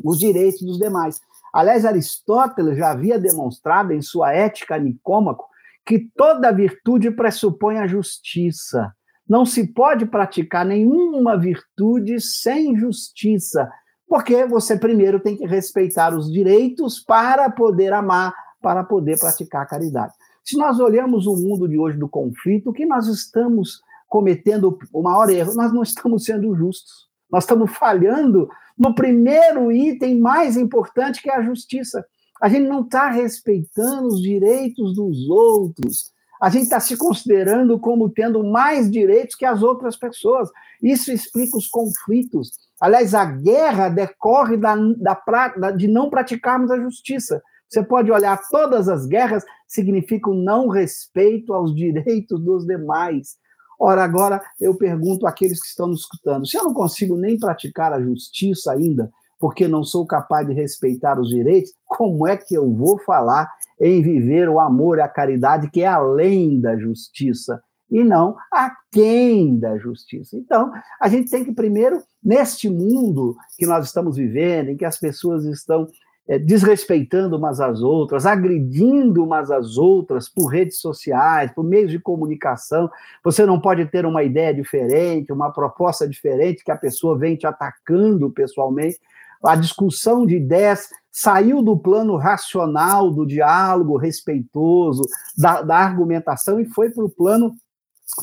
os 0.02 0.18
direitos 0.18 0.62
dos 0.62 0.78
demais. 0.78 1.20
Aliás, 1.52 1.84
Aristóteles 1.84 2.78
já 2.78 2.92
havia 2.92 3.18
demonstrado 3.18 3.92
em 3.92 4.00
sua 4.00 4.32
Ética 4.32 4.78
Nicômaco 4.78 5.46
que 5.84 5.98
toda 6.16 6.52
virtude 6.52 7.10
pressupõe 7.10 7.78
a 7.78 7.86
justiça. 7.86 8.92
Não 9.28 9.44
se 9.44 9.66
pode 9.66 10.06
praticar 10.06 10.64
nenhuma 10.64 11.36
virtude 11.36 12.20
sem 12.20 12.76
justiça, 12.76 13.70
porque 14.08 14.46
você 14.46 14.76
primeiro 14.76 15.20
tem 15.20 15.36
que 15.36 15.46
respeitar 15.46 16.16
os 16.16 16.32
direitos 16.32 16.98
para 16.98 17.50
poder 17.50 17.92
amar, 17.92 18.34
para 18.62 18.82
poder 18.82 19.18
praticar 19.18 19.62
a 19.62 19.66
caridade. 19.66 20.14
Se 20.42 20.56
nós 20.56 20.80
olhamos 20.80 21.26
o 21.26 21.36
mundo 21.36 21.68
de 21.68 21.78
hoje 21.78 21.98
do 21.98 22.08
conflito, 22.08 22.70
o 22.70 22.72
que 22.72 22.86
nós 22.86 23.06
estamos 23.06 23.82
cometendo 24.08 24.78
o 24.92 25.02
maior 25.02 25.28
erro? 25.28 25.54
Nós 25.54 25.72
não 25.72 25.82
estamos 25.82 26.24
sendo 26.24 26.54
justos. 26.56 27.06
Nós 27.30 27.44
estamos 27.44 27.70
falhando 27.76 28.48
no 28.78 28.94
primeiro 28.94 29.70
item 29.70 30.18
mais 30.18 30.56
importante, 30.56 31.20
que 31.20 31.28
é 31.28 31.36
a 31.36 31.42
justiça. 31.42 32.02
A 32.40 32.48
gente 32.48 32.66
não 32.66 32.80
está 32.80 33.10
respeitando 33.10 34.08
os 34.08 34.22
direitos 34.22 34.94
dos 34.94 35.28
outros 35.28 36.12
a 36.40 36.48
gente 36.50 36.64
está 36.64 36.78
se 36.80 36.96
considerando 36.96 37.78
como 37.78 38.08
tendo 38.08 38.44
mais 38.44 38.90
direitos 38.90 39.34
que 39.34 39.44
as 39.44 39.62
outras 39.62 39.96
pessoas. 39.96 40.48
Isso 40.82 41.10
explica 41.10 41.56
os 41.56 41.66
conflitos. 41.66 42.52
Aliás, 42.80 43.14
a 43.14 43.24
guerra 43.24 43.88
decorre 43.88 44.56
da, 44.56 44.76
da, 44.76 45.20
da, 45.56 45.70
de 45.72 45.88
não 45.88 46.08
praticarmos 46.08 46.70
a 46.70 46.80
justiça. 46.80 47.42
Você 47.68 47.82
pode 47.82 48.10
olhar, 48.10 48.40
todas 48.50 48.88
as 48.88 49.06
guerras 49.06 49.44
significam 49.66 50.32
não 50.32 50.68
respeito 50.68 51.52
aos 51.52 51.74
direitos 51.74 52.40
dos 52.40 52.64
demais. 52.64 53.36
Ora, 53.78 54.02
agora 54.02 54.42
eu 54.60 54.74
pergunto 54.74 55.26
àqueles 55.26 55.60
que 55.60 55.68
estão 55.68 55.86
nos 55.86 56.00
escutando: 56.00 56.46
se 56.46 56.56
eu 56.56 56.64
não 56.64 56.72
consigo 56.72 57.16
nem 57.16 57.38
praticar 57.38 57.92
a 57.92 58.00
justiça 58.00 58.72
ainda, 58.72 59.10
porque 59.38 59.68
não 59.68 59.84
sou 59.84 60.06
capaz 60.06 60.46
de 60.46 60.54
respeitar 60.54 61.20
os 61.20 61.28
direitos, 61.28 61.72
como 61.86 62.26
é 62.26 62.36
que 62.36 62.54
eu 62.54 62.72
vou 62.72 62.98
falar 63.00 63.48
em 63.80 64.02
viver 64.02 64.48
o 64.48 64.58
amor 64.58 64.98
e 64.98 65.02
a 65.02 65.08
caridade 65.08 65.70
que 65.70 65.82
é 65.82 65.86
além 65.86 66.60
da 66.60 66.76
justiça 66.76 67.62
e 67.90 68.04
não 68.04 68.36
aquém 68.52 69.58
da 69.58 69.78
justiça? 69.78 70.36
Então, 70.36 70.70
a 71.00 71.08
gente 71.08 71.30
tem 71.30 71.44
que 71.44 71.52
primeiro, 71.52 72.02
neste 72.22 72.68
mundo 72.68 73.36
que 73.56 73.66
nós 73.66 73.86
estamos 73.86 74.16
vivendo, 74.16 74.70
em 74.70 74.76
que 74.76 74.84
as 74.84 74.98
pessoas 74.98 75.44
estão 75.44 75.86
é, 76.28 76.38
desrespeitando 76.38 77.38
umas 77.38 77.58
às 77.58 77.80
outras, 77.80 78.26
agredindo 78.26 79.24
umas 79.24 79.50
às 79.50 79.78
outras 79.78 80.28
por 80.28 80.48
redes 80.48 80.78
sociais, 80.78 81.50
por 81.52 81.64
meios 81.64 81.90
de 81.90 81.98
comunicação. 81.98 82.90
Você 83.24 83.46
não 83.46 83.58
pode 83.58 83.86
ter 83.86 84.04
uma 84.04 84.22
ideia 84.22 84.52
diferente, 84.52 85.32
uma 85.32 85.50
proposta 85.50 86.06
diferente, 86.06 86.62
que 86.62 86.70
a 86.70 86.76
pessoa 86.76 87.16
vem 87.16 87.34
te 87.34 87.46
atacando 87.46 88.30
pessoalmente 88.30 88.98
a 89.44 89.56
discussão 89.56 90.26
de 90.26 90.36
ideias 90.36 90.88
saiu 91.10 91.62
do 91.62 91.76
plano 91.76 92.16
racional, 92.16 93.10
do 93.10 93.26
diálogo 93.26 93.96
respeitoso, 93.96 95.02
da, 95.36 95.62
da 95.62 95.76
argumentação 95.76 96.60
e 96.60 96.66
foi 96.66 96.90
para 96.90 97.04
o 97.04 97.10
plano 97.10 97.54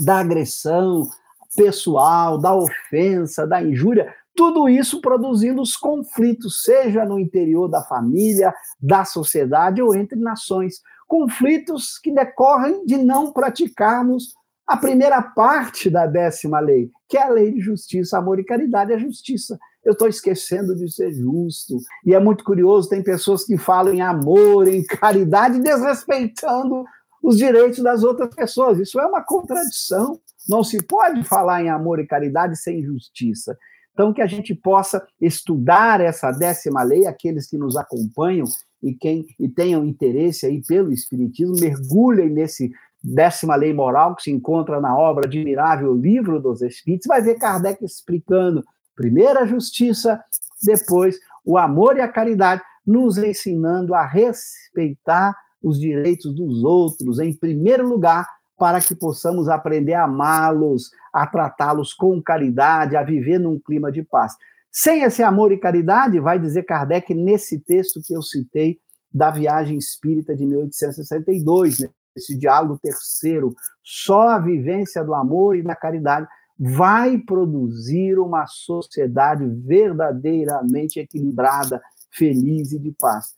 da 0.03 0.19
agressão 0.19 1.07
pessoal, 1.55 2.37
da 2.37 2.53
ofensa, 2.53 3.47
da 3.47 3.61
injúria, 3.61 4.13
tudo 4.35 4.67
isso 4.67 4.99
produzindo 4.99 5.61
os 5.61 5.77
conflitos, 5.77 6.61
seja 6.63 7.05
no 7.05 7.17
interior 7.17 7.69
da 7.69 7.81
família, 7.81 8.53
da 8.79 9.05
sociedade 9.05 9.81
ou 9.81 9.95
entre 9.95 10.19
nações. 10.19 10.81
Conflitos 11.07 11.97
que 11.97 12.11
decorrem 12.11 12.85
de 12.85 12.97
não 12.97 13.31
praticarmos 13.31 14.35
a 14.67 14.75
primeira 14.75 15.21
parte 15.21 15.89
da 15.89 16.05
décima 16.05 16.59
lei, 16.59 16.89
que 17.07 17.17
é 17.17 17.23
a 17.23 17.29
lei 17.29 17.53
de 17.53 17.61
justiça, 17.61 18.17
amor 18.17 18.39
e 18.39 18.43
caridade, 18.43 18.91
a 18.91 18.97
justiça 18.97 19.57
eu 19.85 19.93
estou 19.93 20.07
esquecendo 20.07 20.75
de 20.75 20.91
ser 20.91 21.13
justo. 21.13 21.77
E 22.03 22.15
é 22.15 22.19
muito 22.19 22.43
curioso, 22.43 22.89
tem 22.89 23.03
pessoas 23.03 23.45
que 23.45 23.57
falam 23.57 23.93
em 23.93 24.01
amor, 24.01 24.67
em 24.67 24.83
caridade, 24.83 25.61
desrespeitando 25.61 26.83
os 27.21 27.37
direitos 27.37 27.83
das 27.83 28.03
outras 28.03 28.33
pessoas. 28.33 28.79
Isso 28.79 28.99
é 28.99 29.05
uma 29.05 29.23
contradição. 29.23 30.19
Não 30.49 30.63
se 30.63 30.81
pode 30.83 31.23
falar 31.23 31.63
em 31.63 31.69
amor 31.69 31.99
e 31.99 32.07
caridade 32.07 32.57
sem 32.57 32.83
justiça. 32.83 33.55
Então, 33.93 34.11
que 34.11 34.21
a 34.21 34.27
gente 34.27 34.53
possa 34.53 35.05
estudar 35.21 36.01
essa 36.01 36.31
décima 36.31 36.83
lei, 36.83 37.05
aqueles 37.05 37.47
que 37.47 37.57
nos 37.57 37.77
acompanham 37.77 38.45
e 38.83 38.93
quem 38.93 39.25
e 39.39 39.47
tenham 39.47 39.85
interesse 39.85 40.45
aí 40.45 40.61
pelo 40.61 40.91
Espiritismo, 40.91 41.55
mergulhem 41.59 42.29
nesse 42.29 42.71
décima 43.01 43.55
lei 43.55 43.73
moral 43.73 44.15
que 44.15 44.23
se 44.23 44.31
encontra 44.31 44.81
na 44.81 44.97
obra 44.97 45.25
admirável 45.25 45.93
Livro 45.93 46.41
dos 46.41 46.61
Espíritos, 46.61 47.07
vai 47.07 47.21
ver 47.21 47.35
Kardec 47.35 47.83
explicando 47.85 48.63
Primeiro 48.95 49.39
a 49.39 49.45
justiça, 49.45 50.23
depois 50.63 51.19
o 51.43 51.57
amor 51.57 51.97
e 51.97 52.01
a 52.01 52.07
caridade, 52.07 52.61
nos 52.85 53.17
ensinando 53.17 53.93
a 53.93 54.05
respeitar 54.05 55.35
os 55.61 55.79
direitos 55.79 56.33
dos 56.33 56.63
outros, 56.63 57.19
em 57.19 57.33
primeiro 57.33 57.87
lugar, 57.87 58.27
para 58.57 58.79
que 58.79 58.95
possamos 58.95 59.49
aprender 59.49 59.93
a 59.93 60.03
amá-los, 60.03 60.91
a 61.11 61.27
tratá-los 61.27 61.93
com 61.93 62.21
caridade, 62.21 62.95
a 62.95 63.03
viver 63.03 63.39
num 63.39 63.59
clima 63.59 63.91
de 63.91 64.03
paz. 64.03 64.33
Sem 64.71 65.03
esse 65.03 65.23
amor 65.23 65.51
e 65.51 65.57
caridade, 65.57 66.19
vai 66.19 66.39
dizer 66.39 66.63
Kardec 66.63 67.13
nesse 67.13 67.59
texto 67.59 68.01
que 68.01 68.13
eu 68.13 68.21
citei 68.21 68.79
da 69.11 69.31
Viagem 69.31 69.77
Espírita 69.77 70.35
de 70.35 70.45
1862, 70.45 71.79
nesse 72.15 72.37
diálogo 72.37 72.79
terceiro, 72.81 73.55
só 73.83 74.29
a 74.29 74.39
vivência 74.39 75.03
do 75.03 75.13
amor 75.13 75.55
e 75.55 75.63
da 75.63 75.75
caridade 75.75 76.27
vai 76.59 77.17
produzir 77.17 78.17
uma 78.17 78.47
sociedade 78.47 79.45
verdadeiramente 79.45 80.99
equilibrada, 80.99 81.81
feliz 82.11 82.71
e 82.71 82.79
de 82.79 82.91
paz. 82.91 83.35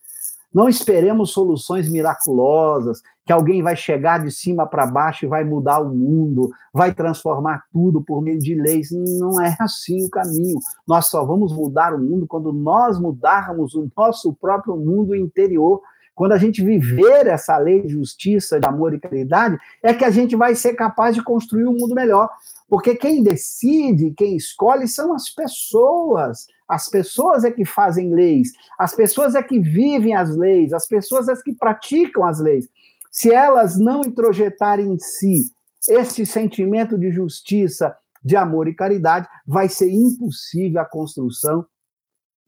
Não 0.52 0.68
esperemos 0.68 1.32
soluções 1.32 1.90
miraculosas, 1.90 3.02
que 3.26 3.32
alguém 3.32 3.62
vai 3.62 3.76
chegar 3.76 4.24
de 4.24 4.30
cima 4.30 4.66
para 4.66 4.86
baixo 4.86 5.26
e 5.26 5.28
vai 5.28 5.44
mudar 5.44 5.80
o 5.80 5.94
mundo, 5.94 6.50
vai 6.72 6.94
transformar 6.94 7.64
tudo 7.70 8.02
por 8.02 8.22
meio 8.22 8.38
de 8.38 8.54
leis. 8.54 8.88
Não 8.90 9.38
é 9.42 9.54
assim 9.60 10.06
o 10.06 10.10
caminho. 10.10 10.58
Nós 10.86 11.08
só 11.08 11.24
vamos 11.26 11.54
mudar 11.54 11.94
o 11.94 11.98
mundo 11.98 12.26
quando 12.26 12.50
nós 12.52 12.98
mudarmos 12.98 13.74
o 13.74 13.86
nosso 13.94 14.32
próprio 14.32 14.76
mundo 14.76 15.14
interior, 15.14 15.82
quando 16.18 16.32
a 16.32 16.36
gente 16.36 16.64
viver 16.64 17.28
essa 17.28 17.56
lei 17.58 17.80
de 17.80 17.90
justiça, 17.90 18.58
de 18.58 18.66
amor 18.66 18.92
e 18.92 18.98
caridade, 18.98 19.56
é 19.80 19.94
que 19.94 20.04
a 20.04 20.10
gente 20.10 20.34
vai 20.34 20.52
ser 20.56 20.74
capaz 20.74 21.14
de 21.14 21.22
construir 21.22 21.64
um 21.64 21.74
mundo 21.74 21.94
melhor. 21.94 22.28
Porque 22.68 22.96
quem 22.96 23.22
decide, 23.22 24.12
quem 24.16 24.34
escolhe 24.34 24.88
são 24.88 25.14
as 25.14 25.30
pessoas. 25.30 26.48
As 26.68 26.88
pessoas 26.88 27.44
é 27.44 27.52
que 27.52 27.64
fazem 27.64 28.12
leis, 28.12 28.50
as 28.76 28.96
pessoas 28.96 29.36
é 29.36 29.42
que 29.44 29.60
vivem 29.60 30.16
as 30.16 30.36
leis, 30.36 30.72
as 30.72 30.88
pessoas 30.88 31.28
é 31.28 31.36
que 31.36 31.52
praticam 31.52 32.24
as 32.24 32.40
leis. 32.40 32.68
Se 33.12 33.32
elas 33.32 33.78
não 33.78 34.00
introjetarem 34.00 34.92
em 34.92 34.98
si 34.98 35.52
esse 35.88 36.26
sentimento 36.26 36.98
de 36.98 37.12
justiça, 37.12 37.96
de 38.24 38.34
amor 38.34 38.66
e 38.66 38.74
caridade, 38.74 39.28
vai 39.46 39.68
ser 39.68 39.88
impossível 39.88 40.80
a 40.80 40.84
construção 40.84 41.64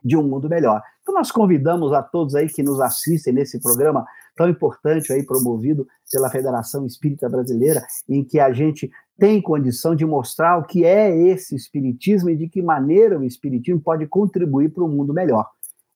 de 0.04 0.16
um 0.16 0.24
mundo 0.24 0.48
melhor. 0.48 0.82
Então 1.10 1.18
nós 1.18 1.32
convidamos 1.32 1.92
a 1.92 2.04
todos 2.04 2.36
aí 2.36 2.48
que 2.48 2.62
nos 2.62 2.80
assistem 2.80 3.32
nesse 3.32 3.58
programa 3.58 4.06
tão 4.36 4.48
importante 4.48 5.12
aí 5.12 5.24
promovido 5.24 5.84
pela 6.08 6.30
Federação 6.30 6.86
Espírita 6.86 7.28
Brasileira, 7.28 7.84
em 8.08 8.22
que 8.22 8.38
a 8.38 8.52
gente 8.52 8.88
tem 9.18 9.42
condição 9.42 9.96
de 9.96 10.06
mostrar 10.06 10.56
o 10.58 10.62
que 10.64 10.84
é 10.84 11.10
esse 11.10 11.56
espiritismo 11.56 12.30
e 12.30 12.36
de 12.36 12.48
que 12.48 12.62
maneira 12.62 13.18
o 13.18 13.24
espiritismo 13.24 13.80
pode 13.80 14.06
contribuir 14.06 14.68
para 14.68 14.84
um 14.84 14.88
mundo 14.88 15.12
melhor. 15.12 15.50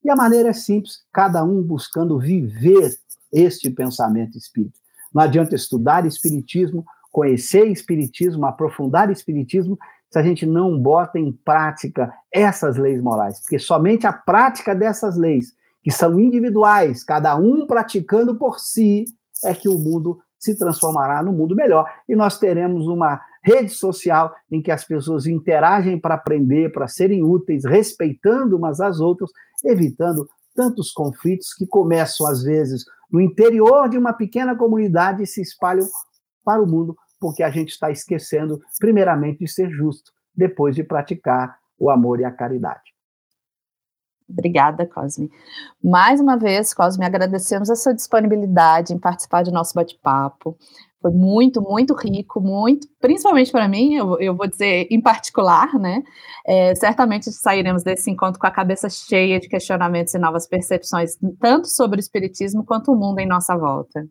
E 0.04 0.10
a 0.10 0.16
maneira 0.16 0.48
é 0.48 0.52
simples, 0.52 1.04
cada 1.12 1.44
um 1.44 1.62
buscando 1.62 2.18
viver 2.18 2.92
este 3.32 3.70
pensamento 3.70 4.36
espírita. 4.36 4.76
Não 5.14 5.22
adianta 5.22 5.54
estudar 5.54 6.04
espiritismo, 6.04 6.84
conhecer 7.12 7.68
espiritismo, 7.68 8.46
aprofundar 8.46 9.12
espiritismo 9.12 9.78
se 10.14 10.18
a 10.20 10.22
gente 10.22 10.46
não 10.46 10.78
bota 10.78 11.18
em 11.18 11.32
prática 11.32 12.14
essas 12.32 12.76
leis 12.76 13.02
morais, 13.02 13.40
porque 13.40 13.58
somente 13.58 14.06
a 14.06 14.12
prática 14.12 14.72
dessas 14.72 15.16
leis, 15.16 15.52
que 15.82 15.90
são 15.90 16.20
individuais, 16.20 17.02
cada 17.02 17.34
um 17.34 17.66
praticando 17.66 18.36
por 18.36 18.60
si, 18.60 19.06
é 19.44 19.52
que 19.52 19.68
o 19.68 19.76
mundo 19.76 20.20
se 20.38 20.56
transformará 20.56 21.20
no 21.20 21.32
mundo 21.32 21.56
melhor. 21.56 21.90
E 22.08 22.14
nós 22.14 22.38
teremos 22.38 22.86
uma 22.86 23.20
rede 23.42 23.70
social 23.70 24.32
em 24.48 24.62
que 24.62 24.70
as 24.70 24.84
pessoas 24.84 25.26
interagem 25.26 25.98
para 25.98 26.14
aprender, 26.14 26.70
para 26.70 26.86
serem 26.86 27.24
úteis, 27.24 27.64
respeitando 27.64 28.56
umas 28.56 28.80
às 28.80 29.00
outras, 29.00 29.32
evitando 29.64 30.28
tantos 30.54 30.92
conflitos 30.92 31.52
que 31.52 31.66
começam 31.66 32.24
às 32.28 32.40
vezes 32.44 32.84
no 33.10 33.20
interior 33.20 33.88
de 33.88 33.98
uma 33.98 34.12
pequena 34.12 34.54
comunidade 34.54 35.24
e 35.24 35.26
se 35.26 35.42
espalham 35.42 35.88
para 36.44 36.62
o 36.62 36.66
mundo 36.68 36.96
porque 37.24 37.42
a 37.42 37.48
gente 37.48 37.70
está 37.70 37.90
esquecendo, 37.90 38.60
primeiramente, 38.78 39.38
de 39.38 39.48
ser 39.48 39.70
justo, 39.70 40.12
depois 40.36 40.76
de 40.76 40.84
praticar 40.84 41.56
o 41.78 41.88
amor 41.88 42.20
e 42.20 42.24
a 42.26 42.30
caridade. 42.30 42.92
Obrigada, 44.28 44.86
Cosme. 44.86 45.30
Mais 45.82 46.20
uma 46.20 46.36
vez, 46.36 46.74
Cosme, 46.74 47.02
agradecemos 47.02 47.70
a 47.70 47.76
sua 47.76 47.94
disponibilidade 47.94 48.92
em 48.92 48.98
participar 48.98 49.42
do 49.42 49.50
nosso 49.50 49.72
bate-papo. 49.72 50.54
Foi 51.00 51.12
muito, 51.12 51.62
muito 51.62 51.94
rico, 51.94 52.42
muito, 52.42 52.86
principalmente 53.00 53.50
para 53.50 53.66
mim, 53.66 53.94
eu, 53.94 54.20
eu, 54.20 54.36
vou 54.36 54.46
dizer 54.46 54.86
em 54.90 55.00
particular, 55.00 55.72
né? 55.78 56.02
É, 56.46 56.74
certamente 56.74 57.32
sairemos 57.32 57.82
desse 57.82 58.10
encontro 58.10 58.38
com 58.38 58.46
a 58.46 58.50
cabeça 58.50 58.90
cheia 58.90 59.40
de 59.40 59.48
questionamentos 59.48 60.12
e 60.12 60.18
novas 60.18 60.46
percepções, 60.46 61.16
tanto 61.40 61.68
sobre 61.68 61.98
o 61.98 62.00
Espiritismo 62.00 62.66
quanto 62.66 62.92
o 62.92 62.94
mundo 62.94 63.18
em 63.18 63.26
nossa 63.26 63.56
volta 63.56 64.06